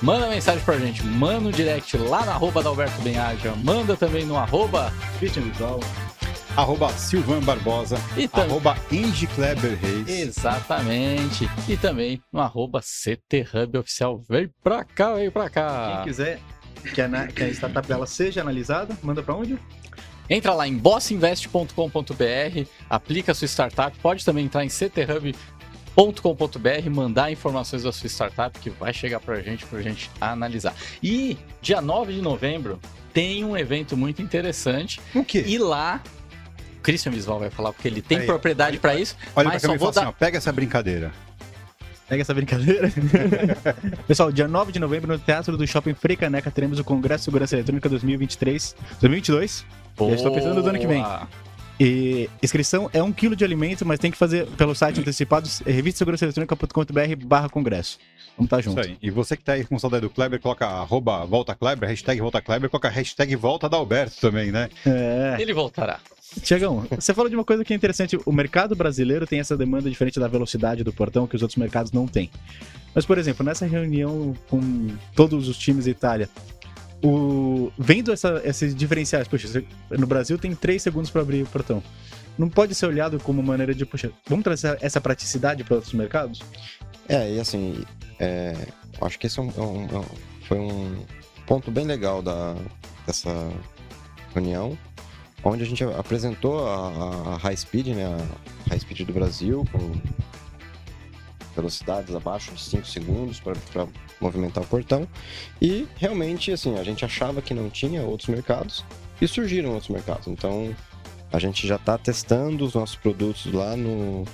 [0.00, 4.24] Manda mensagem pra gente, manda no direct lá na arroba da Alberto Benhaja, manda também
[4.24, 5.42] no arroba Christian.
[6.56, 7.96] Arroba Silvan Barbosa.
[8.16, 8.50] e também.
[8.50, 10.08] Arroba Angie Kleber Reis.
[10.08, 11.48] Exatamente.
[11.66, 14.20] E também no arroba CT Hub Oficial.
[14.28, 16.02] Vem pra cá, vem pra Quem cá.
[16.04, 16.40] quiser
[16.94, 19.58] que a, que a startup dela seja analisada, manda pra onde?
[20.28, 25.34] Entra lá em bossinvest.com.br, aplica a sua startup, pode também entrar em cthub.com.br,
[26.90, 30.74] mandar informações da sua startup que vai chegar pra gente, pra gente analisar.
[31.02, 32.80] E dia 9 de novembro
[33.12, 35.44] tem um evento muito interessante O quê?
[35.46, 36.02] e lá
[36.78, 39.70] o Christian Visual vai falar porque ele tem Aí, propriedade pra isso, Olha mas pra
[39.72, 41.12] só vou assim, dar ó, pega essa brincadeira.
[42.08, 42.92] Pega essa brincadeira.
[44.06, 47.54] Pessoal, dia 9 de novembro no Teatro do Shopping Frecaneca teremos o Congresso de Segurança
[47.54, 49.64] Eletrônica 2023, 2022.
[49.98, 51.04] Já estou pensando no ano que vem.
[51.80, 55.72] E inscrição é um quilo de alimento, mas tem que fazer pelo site antecipado, é
[55.72, 57.98] revistasegurançaeletrônica.com.br barra congresso.
[58.36, 58.80] Vamos estar Isso junto.
[58.80, 58.96] aí.
[59.02, 62.40] E você que tá aí com saudade do Kleber, coloca arroba volta Kleber, hashtag volta
[62.40, 64.68] Kleber, coloca hashtag volta da Alberto também, né?
[64.86, 65.36] É.
[65.40, 65.98] Ele voltará.
[66.40, 68.18] Tiagão, você falou de uma coisa que é interessante.
[68.24, 71.92] O mercado brasileiro tem essa demanda diferente da velocidade do portão que os outros mercados
[71.92, 72.30] não têm.
[72.94, 76.28] Mas, por exemplo, nessa reunião com todos os times da Itália,
[77.02, 77.72] o...
[77.78, 81.82] vendo essa- esses diferenciais, poxa, no Brasil tem 3 segundos para abrir o portão.
[82.38, 86.40] Não pode ser olhado como maneira de, poxa, vamos trazer essa praticidade para outros mercados?
[87.08, 87.84] É, e assim,
[88.18, 88.54] é,
[89.00, 90.04] acho que esse é um- é é um-
[90.48, 91.04] foi um
[91.46, 92.54] ponto bem legal da,
[93.06, 93.30] dessa
[94.34, 94.78] reunião,
[95.44, 99.66] onde a gente apresentou a, a- a High Speed, né, a High Speed do Brasil,
[99.72, 99.92] com
[101.54, 103.86] velocidades abaixo de 5 segundos para
[104.20, 105.06] movimentar o portão,
[105.60, 108.84] e realmente, assim, a gente achava que não tinha outros mercados,
[109.20, 110.74] e surgiram outros mercados, então
[111.32, 114.24] a gente já está testando os nossos produtos lá no,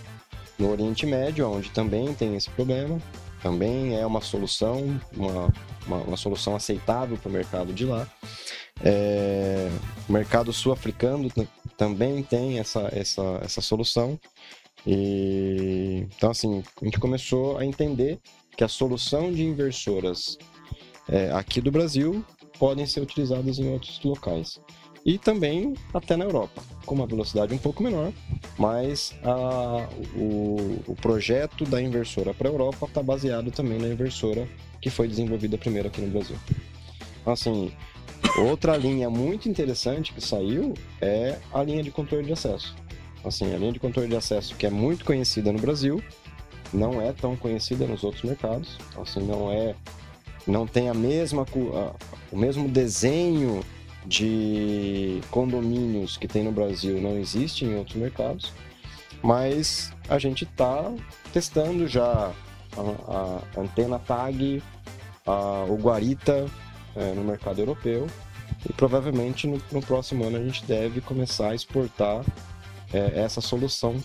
[0.59, 3.00] no Oriente Médio, onde também tem esse problema.
[3.40, 5.54] Também é uma solução, uma,
[5.87, 8.07] uma, uma solução aceitável para o mercado de lá.
[8.83, 9.70] É,
[10.09, 11.31] o mercado sul-africano
[11.76, 14.18] também tem essa, essa, essa solução.
[14.87, 18.19] E, então, assim, a gente começou a entender
[18.57, 20.37] que a solução de inversoras
[21.09, 22.25] é, aqui do Brasil
[22.59, 24.61] podem ser utilizadas em outros locais.
[25.07, 28.12] E também até na Europa, com uma velocidade um pouco menor,
[28.59, 34.47] mas a- o, o projeto da inversora para a Europa está baseado também na inversora
[34.83, 36.37] que foi desenvolvida primeiro aqui no Brasil.
[37.23, 37.73] Então, assim,
[38.38, 42.75] outra linha muito interessante que saiu é a linha de controle de acesso.
[43.24, 46.02] Assim, a linha de controle de acesso que é muito conhecida no Brasil,
[46.72, 48.78] não é tão conhecida nos outros mercados.
[48.96, 49.74] Assim, não é,
[50.46, 51.46] não tem a mesma,
[52.31, 53.62] o mesmo desenho
[54.07, 58.52] de condomínios que tem no Brasil, não existe em outros mercados.
[59.22, 60.92] Mas a gente está
[61.33, 62.33] testando já
[62.76, 64.62] a, a, antena tag,
[65.26, 66.46] a, o guarita
[66.96, 68.07] é, no mercado europeu
[68.68, 72.24] e provavelmente no, no, próximo ano a gente deve começar a exportar
[72.92, 73.96] é, essa solução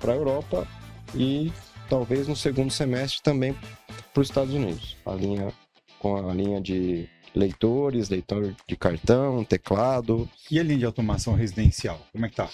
[0.00, 0.66] para a Europa
[1.14, 1.52] e
[1.88, 3.54] talvez no segundo semestre também
[4.12, 4.96] para os Estados Unidos.
[5.06, 5.52] A linha
[5.98, 10.28] com a linha de leitores, leitor de cartão, teclado.
[10.50, 12.48] E a linha de automação residencial, como é que tá?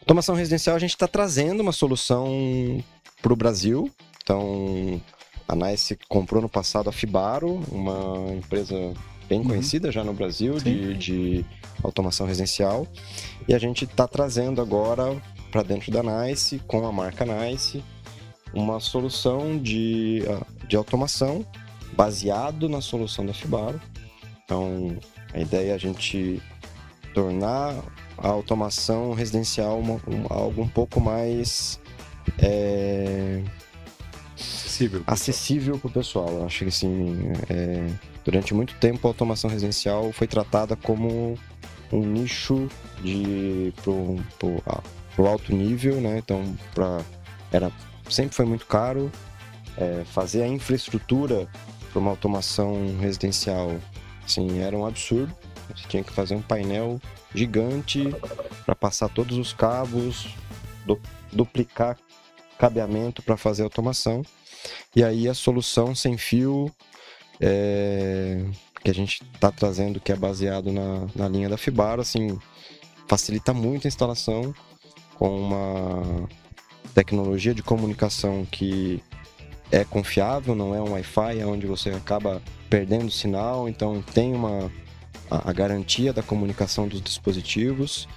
[0.00, 2.82] Automação residencial a gente está trazendo uma solução
[3.22, 3.90] para o Brasil.
[4.22, 5.00] Então,
[5.48, 8.94] a NICE comprou no passado a Fibaro, uma empresa
[9.28, 9.48] bem uhum.
[9.48, 11.44] conhecida já no Brasil de, de,
[11.82, 12.86] automação residencial.
[13.46, 15.16] E a gente está trazendo agora
[15.50, 17.82] para dentro da NICE, com a marca NICE,
[18.52, 21.44] uma solução de, ah, de automação
[21.92, 23.80] baseado na solução da Fibaro.
[24.44, 24.96] Então,
[25.32, 26.42] a ideia é a gente
[27.14, 27.74] tornar
[28.18, 31.80] a automação residencial uma, um, algo um pouco mais
[32.38, 33.42] é,
[34.36, 36.28] acessível acessível para o pessoal.
[36.28, 37.16] Eu acho que assim,
[37.48, 37.86] é,
[38.26, 41.38] durante muito tempo a automação residencial foi tratada como
[41.92, 42.68] um nicho
[43.00, 44.62] de pro, pro,
[45.14, 46.18] pro alto nível, né?
[46.18, 46.42] Então,
[46.74, 47.00] para
[47.52, 47.70] era
[48.10, 49.10] sempre foi muito caro
[49.76, 51.48] é, fazer a infraestrutura
[51.92, 53.76] para uma automação residencial.
[54.24, 55.32] Assim, era um absurdo.
[55.74, 57.00] Você tinha que fazer um painel
[57.32, 58.12] gigante
[58.64, 60.26] para passar todos os cabos,
[60.84, 61.00] du
[61.32, 61.96] duplicar
[62.58, 64.22] cabeamento para fazer automação.
[64.94, 66.72] E aí a solução sem fio
[67.40, 68.44] é,
[68.82, 72.38] que a gente está trazendo, que é baseado na, na linha da Fibaro, assim,
[73.06, 74.54] facilita muito a instalação
[75.14, 76.28] com uma
[76.94, 79.02] tecnologia de comunicação que
[79.70, 84.34] é confiável, não é um Wi-Fi, é onde você acaba perdendo o sinal, então tem
[84.34, 84.70] uma
[85.30, 88.08] a, a garantia da comunicação dos dispositivos.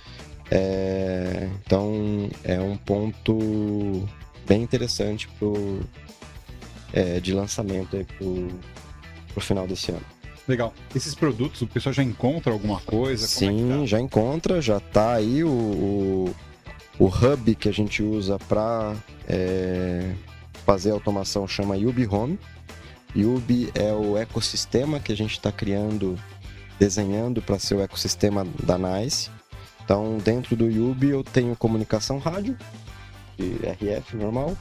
[0.51, 4.08] É, então é um ponto
[4.47, 5.79] bem interessante pro,
[6.91, 8.08] é, de lançamento para
[9.39, 10.06] o final desse ano.
[10.47, 10.73] Legal.
[10.95, 13.25] Esses produtos, o pessoal já encontra alguma coisa?
[13.25, 13.86] É Sim, é tá?
[13.86, 16.36] já encontra, já está aí o, o,
[16.97, 18.95] o, hub que a gente usa para
[19.28, 20.12] é,
[20.65, 22.39] fazer automação chama Yubi Home.
[23.15, 26.17] Yubi é o ecossistema que a gente está criando,
[26.80, 29.30] desenhando para ser o ecossistema da NICE.
[29.84, 32.58] Então, dentro do Yubi eu tenho comunicação rádio,
[33.38, 34.58] de RF normal,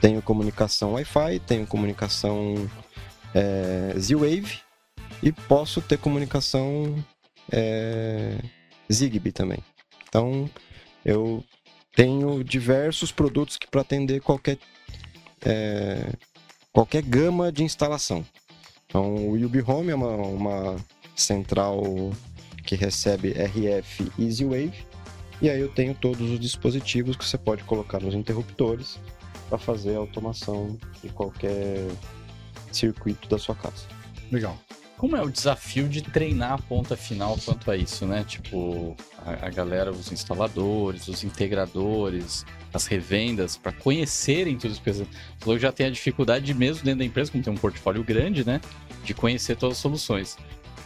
[0.00, 2.68] tenho comunicação Wi-Fi, tenho comunicação
[3.34, 4.60] é, Z-Wave
[5.22, 6.94] e posso ter comunicação
[7.50, 8.38] é,
[8.92, 9.58] Zigbee também.
[10.08, 10.48] Então,
[11.04, 11.44] eu
[11.94, 14.58] tenho diversos produtos que para atender qualquer
[15.44, 16.12] é,
[16.72, 18.24] qualquer gama de instalação.
[18.86, 20.76] Então, o Yubi Home é uma, uma
[21.14, 21.82] central
[22.64, 24.86] que recebe RF Easy Wave
[25.40, 28.98] e aí eu tenho todos os dispositivos que você pode colocar nos interruptores
[29.48, 31.86] para fazer a automação de qualquer
[32.76, 33.84] circuito da sua casa.
[34.30, 34.58] Legal.
[34.96, 38.24] Como é o desafio de treinar a ponta final quanto a isso, né?
[38.26, 45.06] Tipo, a, a galera, os instaladores, os integradores, as revendas, para conhecerem tudo isso.
[45.38, 48.44] Porque já tem a dificuldade, de, mesmo dentro da empresa, como tem um portfólio grande,
[48.44, 48.58] né?
[49.04, 50.38] De conhecer todas as soluções.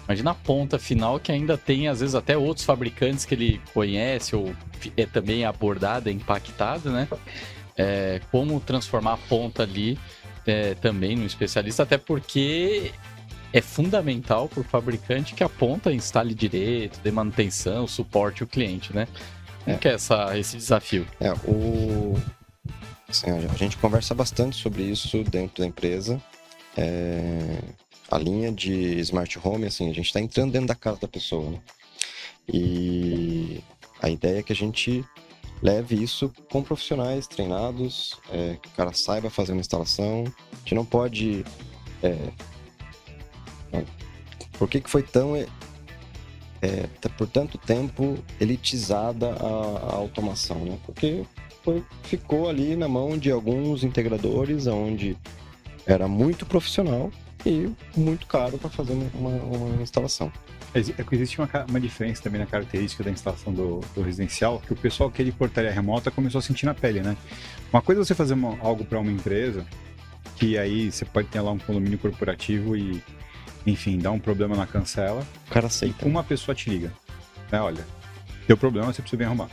[0.07, 4.35] Imagina a ponta final que ainda tem, às vezes, até outros fabricantes que ele conhece
[4.35, 4.53] ou
[4.97, 7.07] é também abordada, impactada, né?
[7.77, 9.97] É, como transformar a ponta ali
[10.51, 12.93] é, também no especialista, até porque
[13.53, 18.95] é fundamental para o fabricante que a ponta instale direito, dê manutenção, suporte o cliente,
[18.95, 19.09] né?
[19.65, 19.79] Como é.
[19.79, 21.07] que é essa, esse desafio?
[21.21, 22.15] É, o...
[23.09, 26.21] Assim, a gente conversa bastante sobre isso dentro da empresa.
[26.77, 27.59] É...
[28.11, 31.51] A linha de smart home, assim, a gente está entrando dentro da casa da pessoa,
[31.51, 31.61] né?
[32.53, 33.63] E
[34.03, 35.05] a ideia é que a gente
[35.63, 40.25] leve isso com profissionais treinados, é, que o cara saiba fazer uma instalação.
[40.53, 41.45] A gente não pode
[42.03, 42.17] é,
[44.61, 45.47] por que, que foi tão é,
[46.61, 50.79] é por tanto tempo elitizada a, a automação, né?
[50.85, 51.25] Porque
[51.63, 55.17] foi, ficou ali na mão de alguns integradores, onde
[55.87, 57.11] era muito profissional
[57.47, 60.31] e muito caro para fazer uma, uma, instalação.
[60.73, 64.77] É existe uma, uma, diferença também na característica da instalação do, do, residencial, que o
[64.77, 67.17] pessoal que ele portaria remota começou a sentir na pele, né?
[67.73, 69.67] Uma coisa é você fazer uma, algo para uma empresa,
[70.37, 73.03] que aí você pode ter lá um condomínio corporativo e
[73.67, 75.27] enfim, dá um problema na cancela.
[75.49, 76.07] O cara aceita.
[76.07, 76.93] E uma pessoa te liga.
[77.51, 77.61] Né?
[77.61, 77.85] Olha,
[78.47, 79.49] deu problema, você precisa vir arrumar.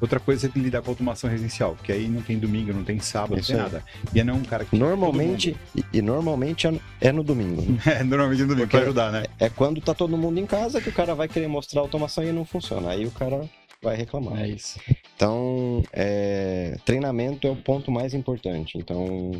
[0.00, 3.40] Outra coisa é lidar com automação residencial, que aí não tem domingo, não tem sábado,
[3.40, 3.84] Isso não tem nada.
[4.14, 4.76] E é não um cara que.
[4.76, 7.62] Normalmente, e, e, normalmente é, é no domingo.
[7.62, 7.78] Né?
[7.98, 9.24] É, normalmente no domingo, para ajudar, né?
[9.40, 11.84] É, é quando tá todo mundo em casa que o cara vai querer mostrar a
[11.84, 12.90] automação e não funciona.
[12.90, 13.48] Aí o cara
[13.82, 14.40] vai reclamar.
[14.40, 14.78] É isso.
[15.16, 18.78] Então, é, treinamento é o ponto mais importante.
[18.78, 19.32] Então,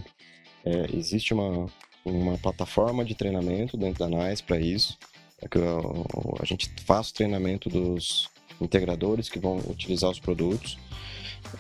[0.65, 1.67] é, existe uma,
[2.05, 4.99] uma plataforma de treinamento dentro da NICE para isso.
[5.41, 8.29] É que a gente faz o treinamento dos
[8.61, 10.79] integradores que vão utilizar os produtos.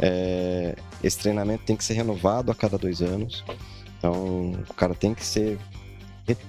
[0.00, 3.44] É, esse treinamento tem que ser renovado a cada dois anos.
[3.98, 5.58] Então, o cara tem que ser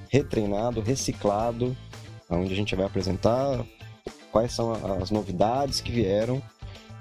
[0.09, 1.75] retreinado, reciclado,
[2.29, 3.65] onde a gente vai apresentar
[4.31, 6.41] quais são as novidades que vieram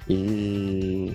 [0.08, 1.12] e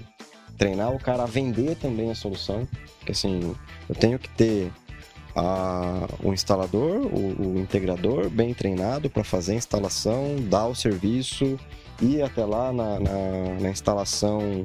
[0.58, 2.68] treinar o cara a vender também a solução.
[3.00, 3.56] Porque assim,
[3.90, 4.72] eu tenho que ter
[5.36, 11.60] a, o instalador, o, o integrador bem treinado para fazer a instalação, dar o serviço,
[12.04, 14.64] ir até lá na, na, na instalação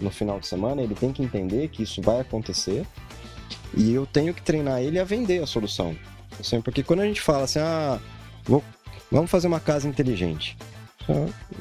[0.00, 2.86] no final de semana, ele tem que entender que isso vai acontecer
[3.74, 5.96] e eu tenho que treinar ele a vender a solução.
[6.38, 8.00] Assim, porque quando a gente fala assim, ah,
[8.44, 8.62] vou,
[9.10, 10.56] vamos fazer uma casa inteligente.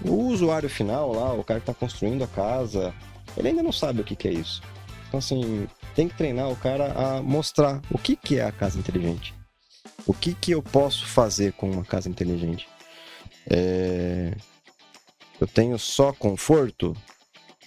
[0.05, 2.93] O usuário final lá, o cara que está construindo a casa,
[3.35, 4.61] ele ainda não sabe o que, que é isso.
[5.07, 8.79] Então, assim, tem que treinar o cara a mostrar o que, que é a casa
[8.79, 9.33] inteligente.
[10.05, 12.67] O que, que eu posso fazer com uma casa inteligente.
[13.49, 14.33] É...
[15.41, 16.95] Eu tenho só conforto?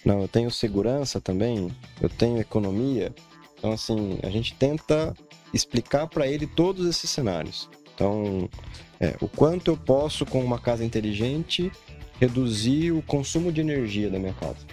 [0.05, 1.69] Não, eu tenho segurança também.
[1.99, 3.13] Eu tenho economia.
[3.57, 5.13] Então, assim, a gente tenta
[5.53, 7.69] explicar para ele todos esses cenários.
[7.93, 8.49] Então,
[8.97, 11.69] é, o quanto eu posso, com uma casa inteligente,
[12.17, 14.65] reduzir o consumo de energia da minha casa.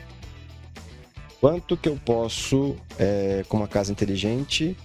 [1.41, 4.77] Quanto que eu posso, é, com uma casa inteligente,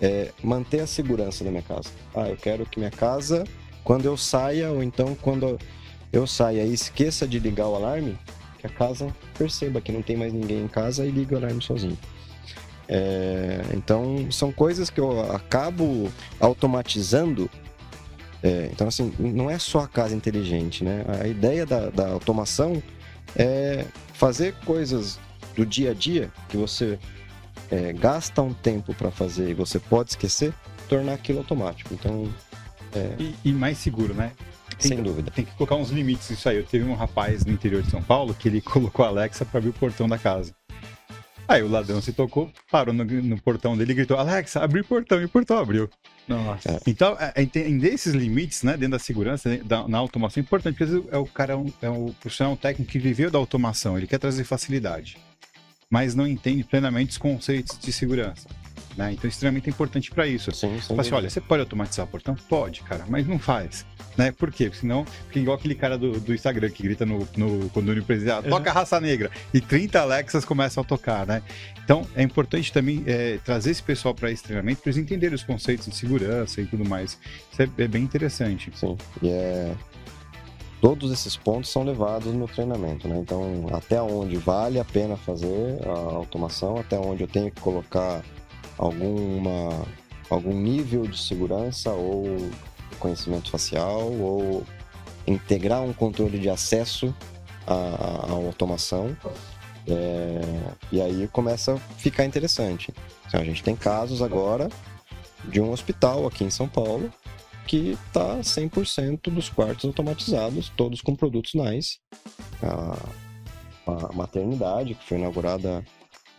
[0.00, 1.90] é, manter a segurança da minha casa.
[2.14, 3.44] Ah, eu quero que minha casa,
[3.84, 5.58] quando eu saia, ou então quando
[6.12, 8.18] eu saia e esqueça de ligar o alarme,
[8.58, 11.62] que a casa perceba que não tem mais ninguém em casa e ligue o alarme
[11.62, 11.98] sozinho.
[12.88, 17.50] É, então, são coisas que eu acabo automatizando
[18.42, 21.04] é, então, assim, não é só a casa inteligente, né?
[21.20, 22.82] A ideia da, da automação
[23.36, 23.84] é
[24.14, 25.18] fazer coisas
[25.56, 26.98] do dia a dia que você
[27.70, 30.54] é, gasta um tempo para fazer e você pode esquecer,
[30.88, 31.92] tornar aquilo automático.
[31.92, 32.32] Então.
[32.94, 33.16] É...
[33.18, 34.32] E, e, mais seguro, né?
[34.78, 35.30] Tem Sem dúvida.
[35.30, 36.56] Tem que colocar uns limites isso aí.
[36.56, 39.58] Eu teve um rapaz no interior de São Paulo que ele colocou a Alexa para
[39.58, 40.54] abrir o portão da casa.
[41.48, 44.84] Aí o ladrão se tocou, parou no, no portão dele e gritou: Alexa, abre o
[44.84, 45.88] portão, e o portão abriu.
[46.28, 46.72] Nossa.
[46.72, 46.80] É.
[46.86, 50.44] Então, é, é entender esses limites, né, dentro da segurança, né, da, na automação é
[50.44, 53.96] importante, porque é o cara, é um, é um profissional técnico que viveu da automação,
[53.96, 55.16] ele quer trazer facilidade,
[55.90, 58.46] mas não entende plenamente os conceitos de segurança.
[58.98, 59.12] Né?
[59.12, 60.50] Então, é extremamente importante para isso.
[60.50, 62.34] Sim, sim, assim, olha, você pode automatizar o portão?
[62.34, 63.86] Pode, cara, mas não faz.
[64.16, 64.32] Né?
[64.32, 64.64] Por quê?
[64.64, 68.42] Porque senão fica igual aquele cara do, do Instagram que grita no, no condomínio presidencial,
[68.42, 71.44] toca raça negra, e 30 Alexas começam a tocar, né?
[71.84, 75.44] Então, é importante também é, trazer esse pessoal para esse treinamento para eles entenderem os
[75.44, 77.16] conceitos de segurança e tudo mais.
[77.52, 78.72] Isso é, é bem interessante.
[78.74, 79.76] Sim, e é
[80.80, 83.18] todos esses pontos são levados no treinamento, né?
[83.18, 88.22] Então, até onde vale a pena fazer a automação, até onde eu tenho que colocar
[88.78, 89.86] alguma,
[90.30, 92.50] algum nível de segurança ou
[92.98, 94.64] conhecimento facial ou
[95.26, 97.14] integrar um controle de acesso
[97.66, 97.74] à,
[98.28, 99.16] à automação.
[99.86, 100.40] É,
[100.92, 102.92] e aí começa a ficar interessante.
[103.26, 104.68] Então, a gente tem casos agora
[105.44, 107.12] de um hospital aqui em São Paulo
[107.66, 111.98] que está 100% dos quartos automatizados, todos com produtos NICE.
[112.62, 112.98] A,
[113.86, 115.84] a maternidade, que foi inaugurada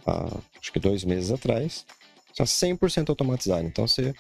[0.06, 0.28] há
[0.60, 1.86] acho que dois meses atrás,
[2.32, 3.66] está 100% automatizado.
[3.66, 4.14] Então você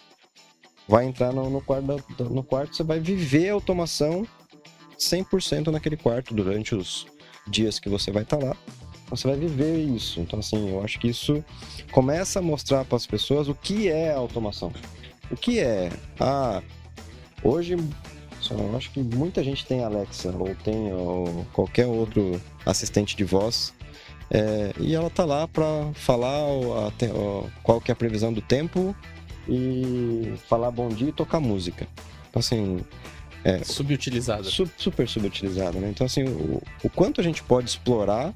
[0.88, 4.28] vai entrar no, no, quarto, no quarto, você vai viver a automação
[4.98, 7.08] 100% naquele quarto durante os
[7.48, 8.58] dias que você vai estar tá lá.
[9.10, 10.20] Você vai viver isso.
[10.20, 11.44] Então, assim, eu acho que isso
[11.92, 14.72] começa a mostrar para as pessoas o que é a automação.
[15.32, 15.92] O que é?
[16.20, 16.62] Ah,
[17.44, 23.24] hoje, eu acho que muita gente tem Alexa ou tem ou qualquer outro assistente de
[23.24, 23.74] voz
[24.32, 28.96] é, e ela tá lá para falar o, qual que é a previsão do tempo
[29.48, 31.88] e falar bom dia e tocar música.
[32.30, 32.80] Então, assim.
[33.44, 34.44] É, subutilizada.
[34.44, 35.90] Su, super subutilizada, né?
[35.90, 38.34] Então, assim, o, o quanto a gente pode explorar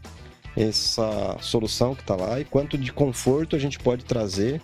[0.55, 4.61] essa solução que está lá e quanto de conforto a gente pode trazer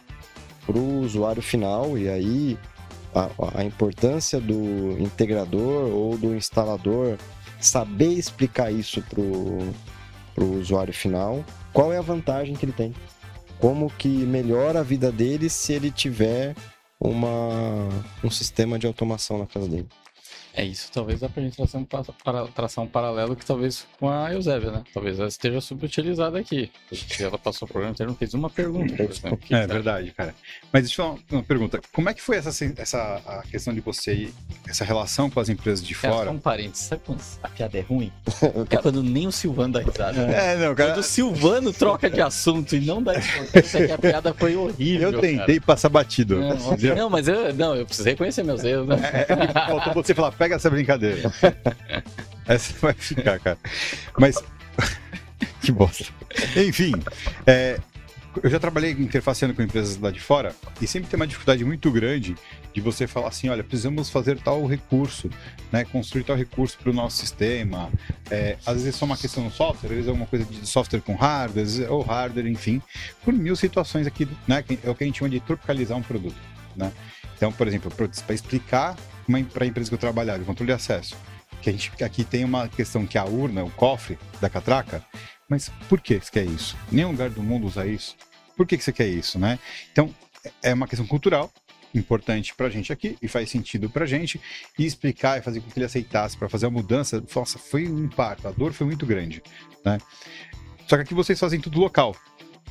[0.65, 2.57] para o usuário final e aí
[3.13, 7.17] a, a, importância do integrador ou do instalador
[7.59, 9.73] saber explicar isso para o
[10.37, 12.93] usuário final, qual é a vantagem que ele tem
[13.59, 16.55] como que melhora a vida dele se ele tiver
[16.99, 17.89] uma,
[18.23, 19.87] um sistema de automação na casa dele.
[20.59, 24.09] É isso, talvez dá pra gente traçar um, para, traçar um paralelo que talvez com
[24.09, 24.83] a Eusébia, né?
[24.93, 26.69] Talvez ela esteja subutilizada aqui.
[26.89, 29.39] Porque ela passou o programa inteiro não fez uma pergunta, por exemplo.
[29.51, 30.35] É verdade, cara.
[30.69, 31.79] Mas deixa eu falar uma pergunta.
[31.93, 34.33] Como é que foi essa, essa a questão de você,
[34.67, 36.25] essa relação com as empresas de fora?
[36.25, 38.11] Só um parênteses, sabe quando a piada é ruim?
[38.69, 40.19] é quando nem o Silvano dá risada.
[40.23, 40.89] É, não, cara.
[40.89, 45.13] Quando o Silvano troca de assunto e não dá importância, que a piada foi horrível.
[45.13, 45.61] Eu tentei cara.
[45.61, 46.37] passar batido.
[46.37, 48.97] Não, não, mas eu, não, eu precisei conhecer meus erros, né?
[49.13, 51.31] É, é, faltou você falar, pega essa brincadeira.
[52.47, 53.57] essa vai ficar, cara.
[54.17, 54.41] Mas.
[55.61, 56.05] que bosta.
[56.55, 56.93] Enfim,
[57.45, 57.79] é,
[58.43, 61.91] eu já trabalhei interfaceando com empresas lá de fora e sempre tem uma dificuldade muito
[61.91, 62.35] grande
[62.73, 65.29] de você falar assim, olha, precisamos fazer tal recurso,
[65.71, 67.89] né, construir tal recurso para o nosso sistema.
[68.29, 70.67] É, às vezes é só uma questão do software, às vezes é alguma coisa de
[70.67, 72.81] software com hardware, ou hardware, enfim,
[73.23, 76.37] por mil situações aqui, né, é o que a gente chama de tropicalizar um produto,
[76.75, 76.91] né.
[77.35, 78.95] Então, por exemplo, para explicar
[79.51, 81.15] para a empresa que eu trabalhava, controle de acesso,
[81.61, 85.03] que a gente aqui tem uma questão que a urna, o cofre da catraca,
[85.47, 86.77] mas por que você quer isso?
[86.91, 88.15] Nenhum lugar do mundo usa isso.
[88.55, 89.57] Por que você quer isso, né?
[89.91, 90.13] Então,
[90.61, 91.51] é uma questão cultural
[91.93, 94.39] importante para a gente aqui e faz sentido para a gente
[94.77, 98.05] e explicar e fazer com que ele aceitasse para fazer a mudança, nossa, foi um
[98.05, 99.41] impacto, a dor foi muito grande,
[99.83, 99.97] né?
[100.87, 102.15] Só que aqui vocês fazem tudo local,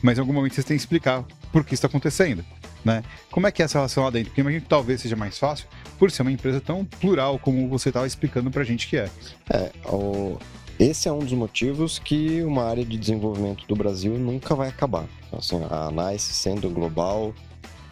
[0.02, 2.44] mas em algum momento vocês têm que explicar por que está acontecendo,
[2.84, 3.02] né?
[3.30, 4.30] Como é que é essa relação lá dentro?
[4.30, 5.66] Porque imagino que talvez seja mais fácil
[5.98, 9.10] por ser uma empresa tão plural como você estava explicando para a gente que é.
[9.50, 10.38] É, o...
[10.78, 15.06] esse é um dos motivos que uma área de desenvolvimento do Brasil nunca vai acabar.
[15.32, 17.34] Assim, a NICE sendo global,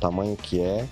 [0.01, 0.87] tamanho que é,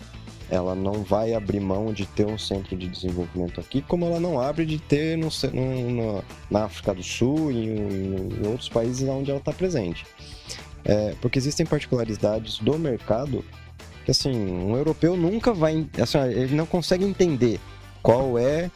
[0.50, 4.40] ela não vai abrir mão de ter um centro de desenvolvimento aqui, como ela não
[4.40, 9.30] abre de ter no, no, na África do Sul e em, em outros países onde
[9.30, 10.04] ela está presente.
[10.84, 13.44] É, porque existem particularidades do mercado
[14.04, 15.88] que assim, um europeu nunca vai.
[16.00, 17.58] Assim, ele não consegue entender
[18.02, 18.70] qual é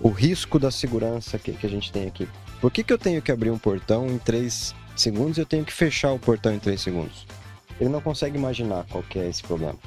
[0.00, 2.28] o risco da segurança que, que a gente tem aqui.
[2.60, 5.64] Por que, que eu tenho que abrir um portão em 3 segundos e eu tenho
[5.64, 7.26] que fechar o portão em 3 segundos?
[7.80, 9.78] Ele não consegue imaginar qual que é esse problema.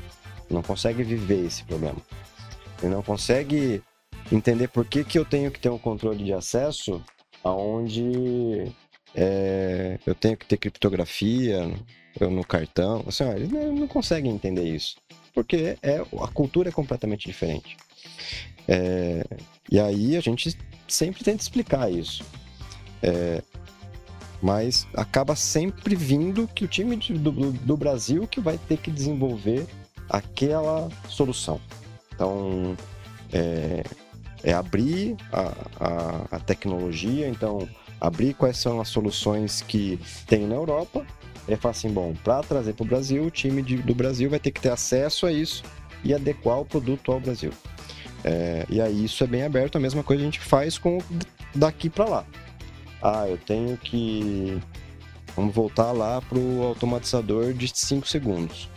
[0.49, 1.97] Não consegue viver esse problema.
[2.82, 3.84] Ele não consegue
[4.32, 7.01] entender por que, que eu tenho que ter um controle de acesso
[7.43, 8.72] aonde
[9.16, 11.72] é, eu tenho que ter criptografia,
[12.20, 13.03] no cartão.
[13.07, 14.95] Assim, ó, eles não, não, conseguem entender isso.
[15.34, 17.78] Porque é, a cultura é completamente diferente.
[18.68, 19.24] É,
[19.72, 20.57] e aí a gente
[20.88, 22.24] sempre tenta explicar isso.
[23.01, 23.41] É,
[24.41, 28.91] mas acaba sempre vindo que o time de, do, do Brasil que vai ter que
[28.91, 29.66] desenvolver
[30.09, 31.62] aquela solução.
[32.14, 32.76] Então,
[33.32, 33.84] é,
[34.43, 37.68] é abrir a, a, a, tecnologia, então,
[38.02, 39.97] abrir quais são as soluções que
[40.28, 41.06] tem na Europa
[41.47, 44.39] ele fala assim: bom, para trazer para o Brasil, o time de, do Brasil vai
[44.39, 45.64] ter que ter acesso a isso
[46.04, 47.52] e adequar o produto ao Brasil.
[48.24, 50.99] É, e aí isso é bem aberto, a mesma coisa a gente faz com
[51.56, 52.26] daqui para lá.
[53.02, 54.60] Ah, eu tenho que.
[55.36, 58.70] Vamos voltar lá para o automatizador de 5 segundos.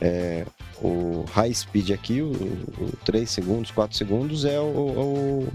[0.00, 0.44] É,
[0.82, 5.48] o high speed aqui, o, o 3 segundos, 4 segundos, é o,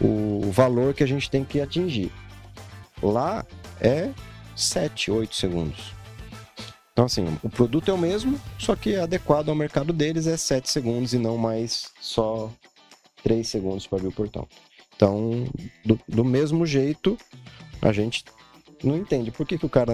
[0.00, 2.10] o, o valor que a gente tem que atingir.
[3.10, 3.44] Lá
[3.80, 4.10] é
[4.56, 5.92] 7, 8 segundos.
[6.92, 10.70] Então, assim, o produto é o mesmo, só que adequado ao mercado deles é 7
[10.70, 12.50] segundos e não mais só
[13.24, 14.46] 3 segundos para abrir o portão.
[14.94, 15.44] Então,
[15.84, 17.18] do, do, mesmo jeito,
[17.82, 18.24] a gente
[18.82, 19.92] não entende por que, que o cara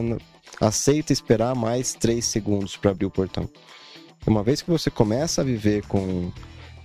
[0.61, 3.49] aceita esperar mais 3 segundos para abrir o portão.
[4.27, 6.31] Uma vez que você começa a viver com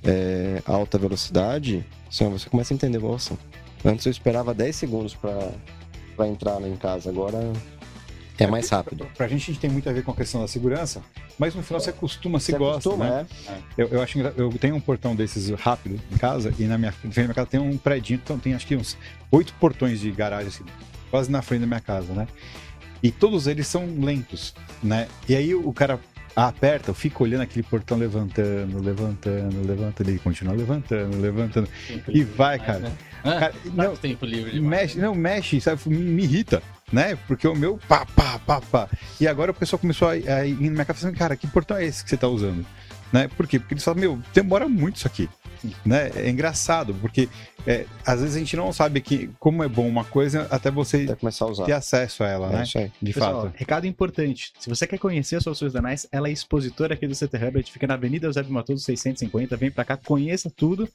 [0.01, 3.37] é, alta velocidade, assim, você começa a entender, nossa,
[3.83, 5.51] antes eu esperava 10 segundos para
[6.15, 7.09] para entrar em casa.
[7.09, 7.53] Agora
[8.37, 9.07] é mais rápido.
[9.15, 11.01] Pra gente, a gente tem muito a ver com a questão da segurança,
[11.39, 13.27] mas no final você acostuma, você, você gosta, acostuma, né?
[13.47, 13.57] É.
[13.77, 17.23] Eu, eu acho eu tenho um portão desses rápido em casa e na minha, na
[17.23, 18.97] minha casa tem um prédio, então tem acho que uns
[19.31, 20.65] oito portões de garagem assim,
[21.09, 22.27] quase na frente da minha casa, né?
[23.01, 24.53] E todos eles são lentos,
[24.83, 25.07] né?
[25.29, 25.99] E aí o cara
[26.35, 31.69] aperta, eu fico olhando aquele portão levantando, levantando, levantando, ele continua levantando, levantando.
[32.09, 32.79] e vai, cara.
[32.79, 33.39] Mais, né?
[33.39, 35.81] cara não, tempo livre Mexe, não, mexe, sabe?
[35.87, 36.61] Me, me, irrita,
[36.91, 37.17] né?
[37.27, 38.89] Porque o meu pá, pá, pá, pá.
[39.19, 41.77] E agora o pessoal começou a, a ir na minha casa falando, cara, que portão
[41.77, 42.65] é esse que você tá usando?
[43.13, 43.29] Né?
[43.29, 43.59] Por quê?
[43.59, 45.29] Porque eles falam, meu, demora muito isso aqui.
[45.85, 46.11] Né?
[46.15, 47.29] É engraçado, porque
[47.67, 51.15] é, às vezes a gente não sabe que, como é bom uma coisa até você
[51.15, 51.65] começar a usar.
[51.65, 52.91] ter acesso a ela, é né?
[53.01, 53.53] De Pessoal, fato.
[53.55, 57.15] Recado importante: se você quer conhecer as soluções da NICE, ela é expositora aqui do
[57.15, 59.57] CT Hub, fica na Avenida Eusébio Matoso 650.
[59.57, 60.87] Vem pra cá, conheça tudo.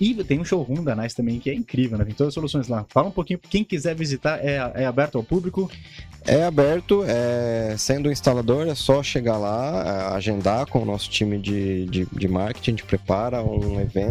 [0.00, 2.04] E tem um showroom da NICE também que é incrível, né?
[2.04, 2.86] Tem todas as soluções lá.
[2.88, 5.70] Fala um pouquinho, quem quiser visitar, é, é aberto ao público?
[6.24, 11.38] É aberto, é, sendo instalador, é só chegar lá, é, agendar com o nosso time
[11.38, 14.01] de, de, de marketing, a gente prepara um evento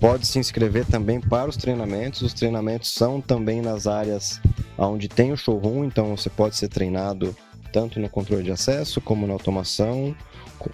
[0.00, 2.22] pode se inscrever também para os treinamentos.
[2.22, 4.40] Os treinamentos são também nas áreas
[4.76, 7.34] onde tem o showroom, então você pode ser treinado
[7.72, 10.14] tanto no controle de acesso como na automação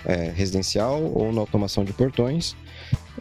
[0.04, 2.54] é, residencial ou na automação de portões.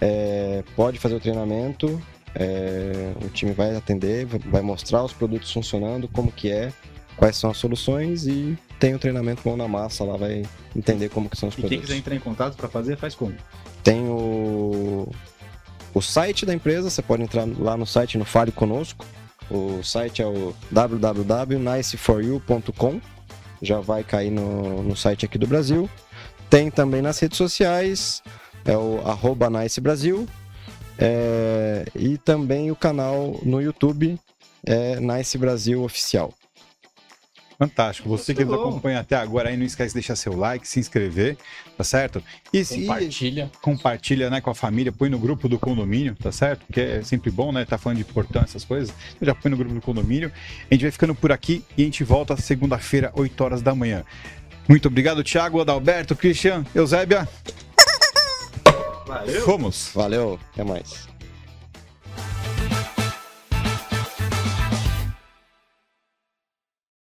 [0.02, 2.02] É, pode fazer o treinamento,
[2.36, 6.72] é, o time vai atender, vai mostrar os produtos funcionando, como que é,
[7.16, 10.44] quais são as soluções e tem o treinamento mão na massa lá, vai
[10.76, 11.78] entender como que são os e produtos.
[11.78, 13.36] quem quiser entrar em contato para fazer, faz como?
[13.84, 15.08] Tem o,
[15.94, 19.06] o site da empresa, você pode entrar lá no site no Fale Conosco.
[19.52, 23.02] O site é o www.niceforyou.com.
[23.62, 25.88] Já vai cair no, no site aqui do Brasil.
[26.50, 28.24] Tem também nas redes sociais,
[28.64, 30.26] é o arroba Nice Brasil.
[30.98, 34.20] É, e também o canal no YouTube,
[34.66, 36.34] é Nice Brasil Oficial.
[37.58, 38.10] Fantástico.
[38.10, 41.38] Você que nos acompanha até agora aí, não esquece de deixar seu like, se inscrever,
[41.78, 42.24] tá certo?
[42.52, 43.52] E compartilha.
[43.54, 46.66] E compartilha né, com a família, põe no grupo do condomínio, tá certo?
[46.66, 47.66] Porque é sempre bom, né?
[47.66, 48.94] Tá falando de importância, essas coisas.
[49.16, 50.32] Então já põe no grupo do condomínio.
[50.70, 54.04] A gente vai ficando por aqui e a gente volta segunda-feira, 8 horas da manhã.
[54.68, 57.28] Muito obrigado, Thiago, Adalberto, Christian, Eusébia.
[59.06, 59.42] Valeu.
[59.42, 59.92] Fomos.
[59.94, 61.13] Valeu, até mais.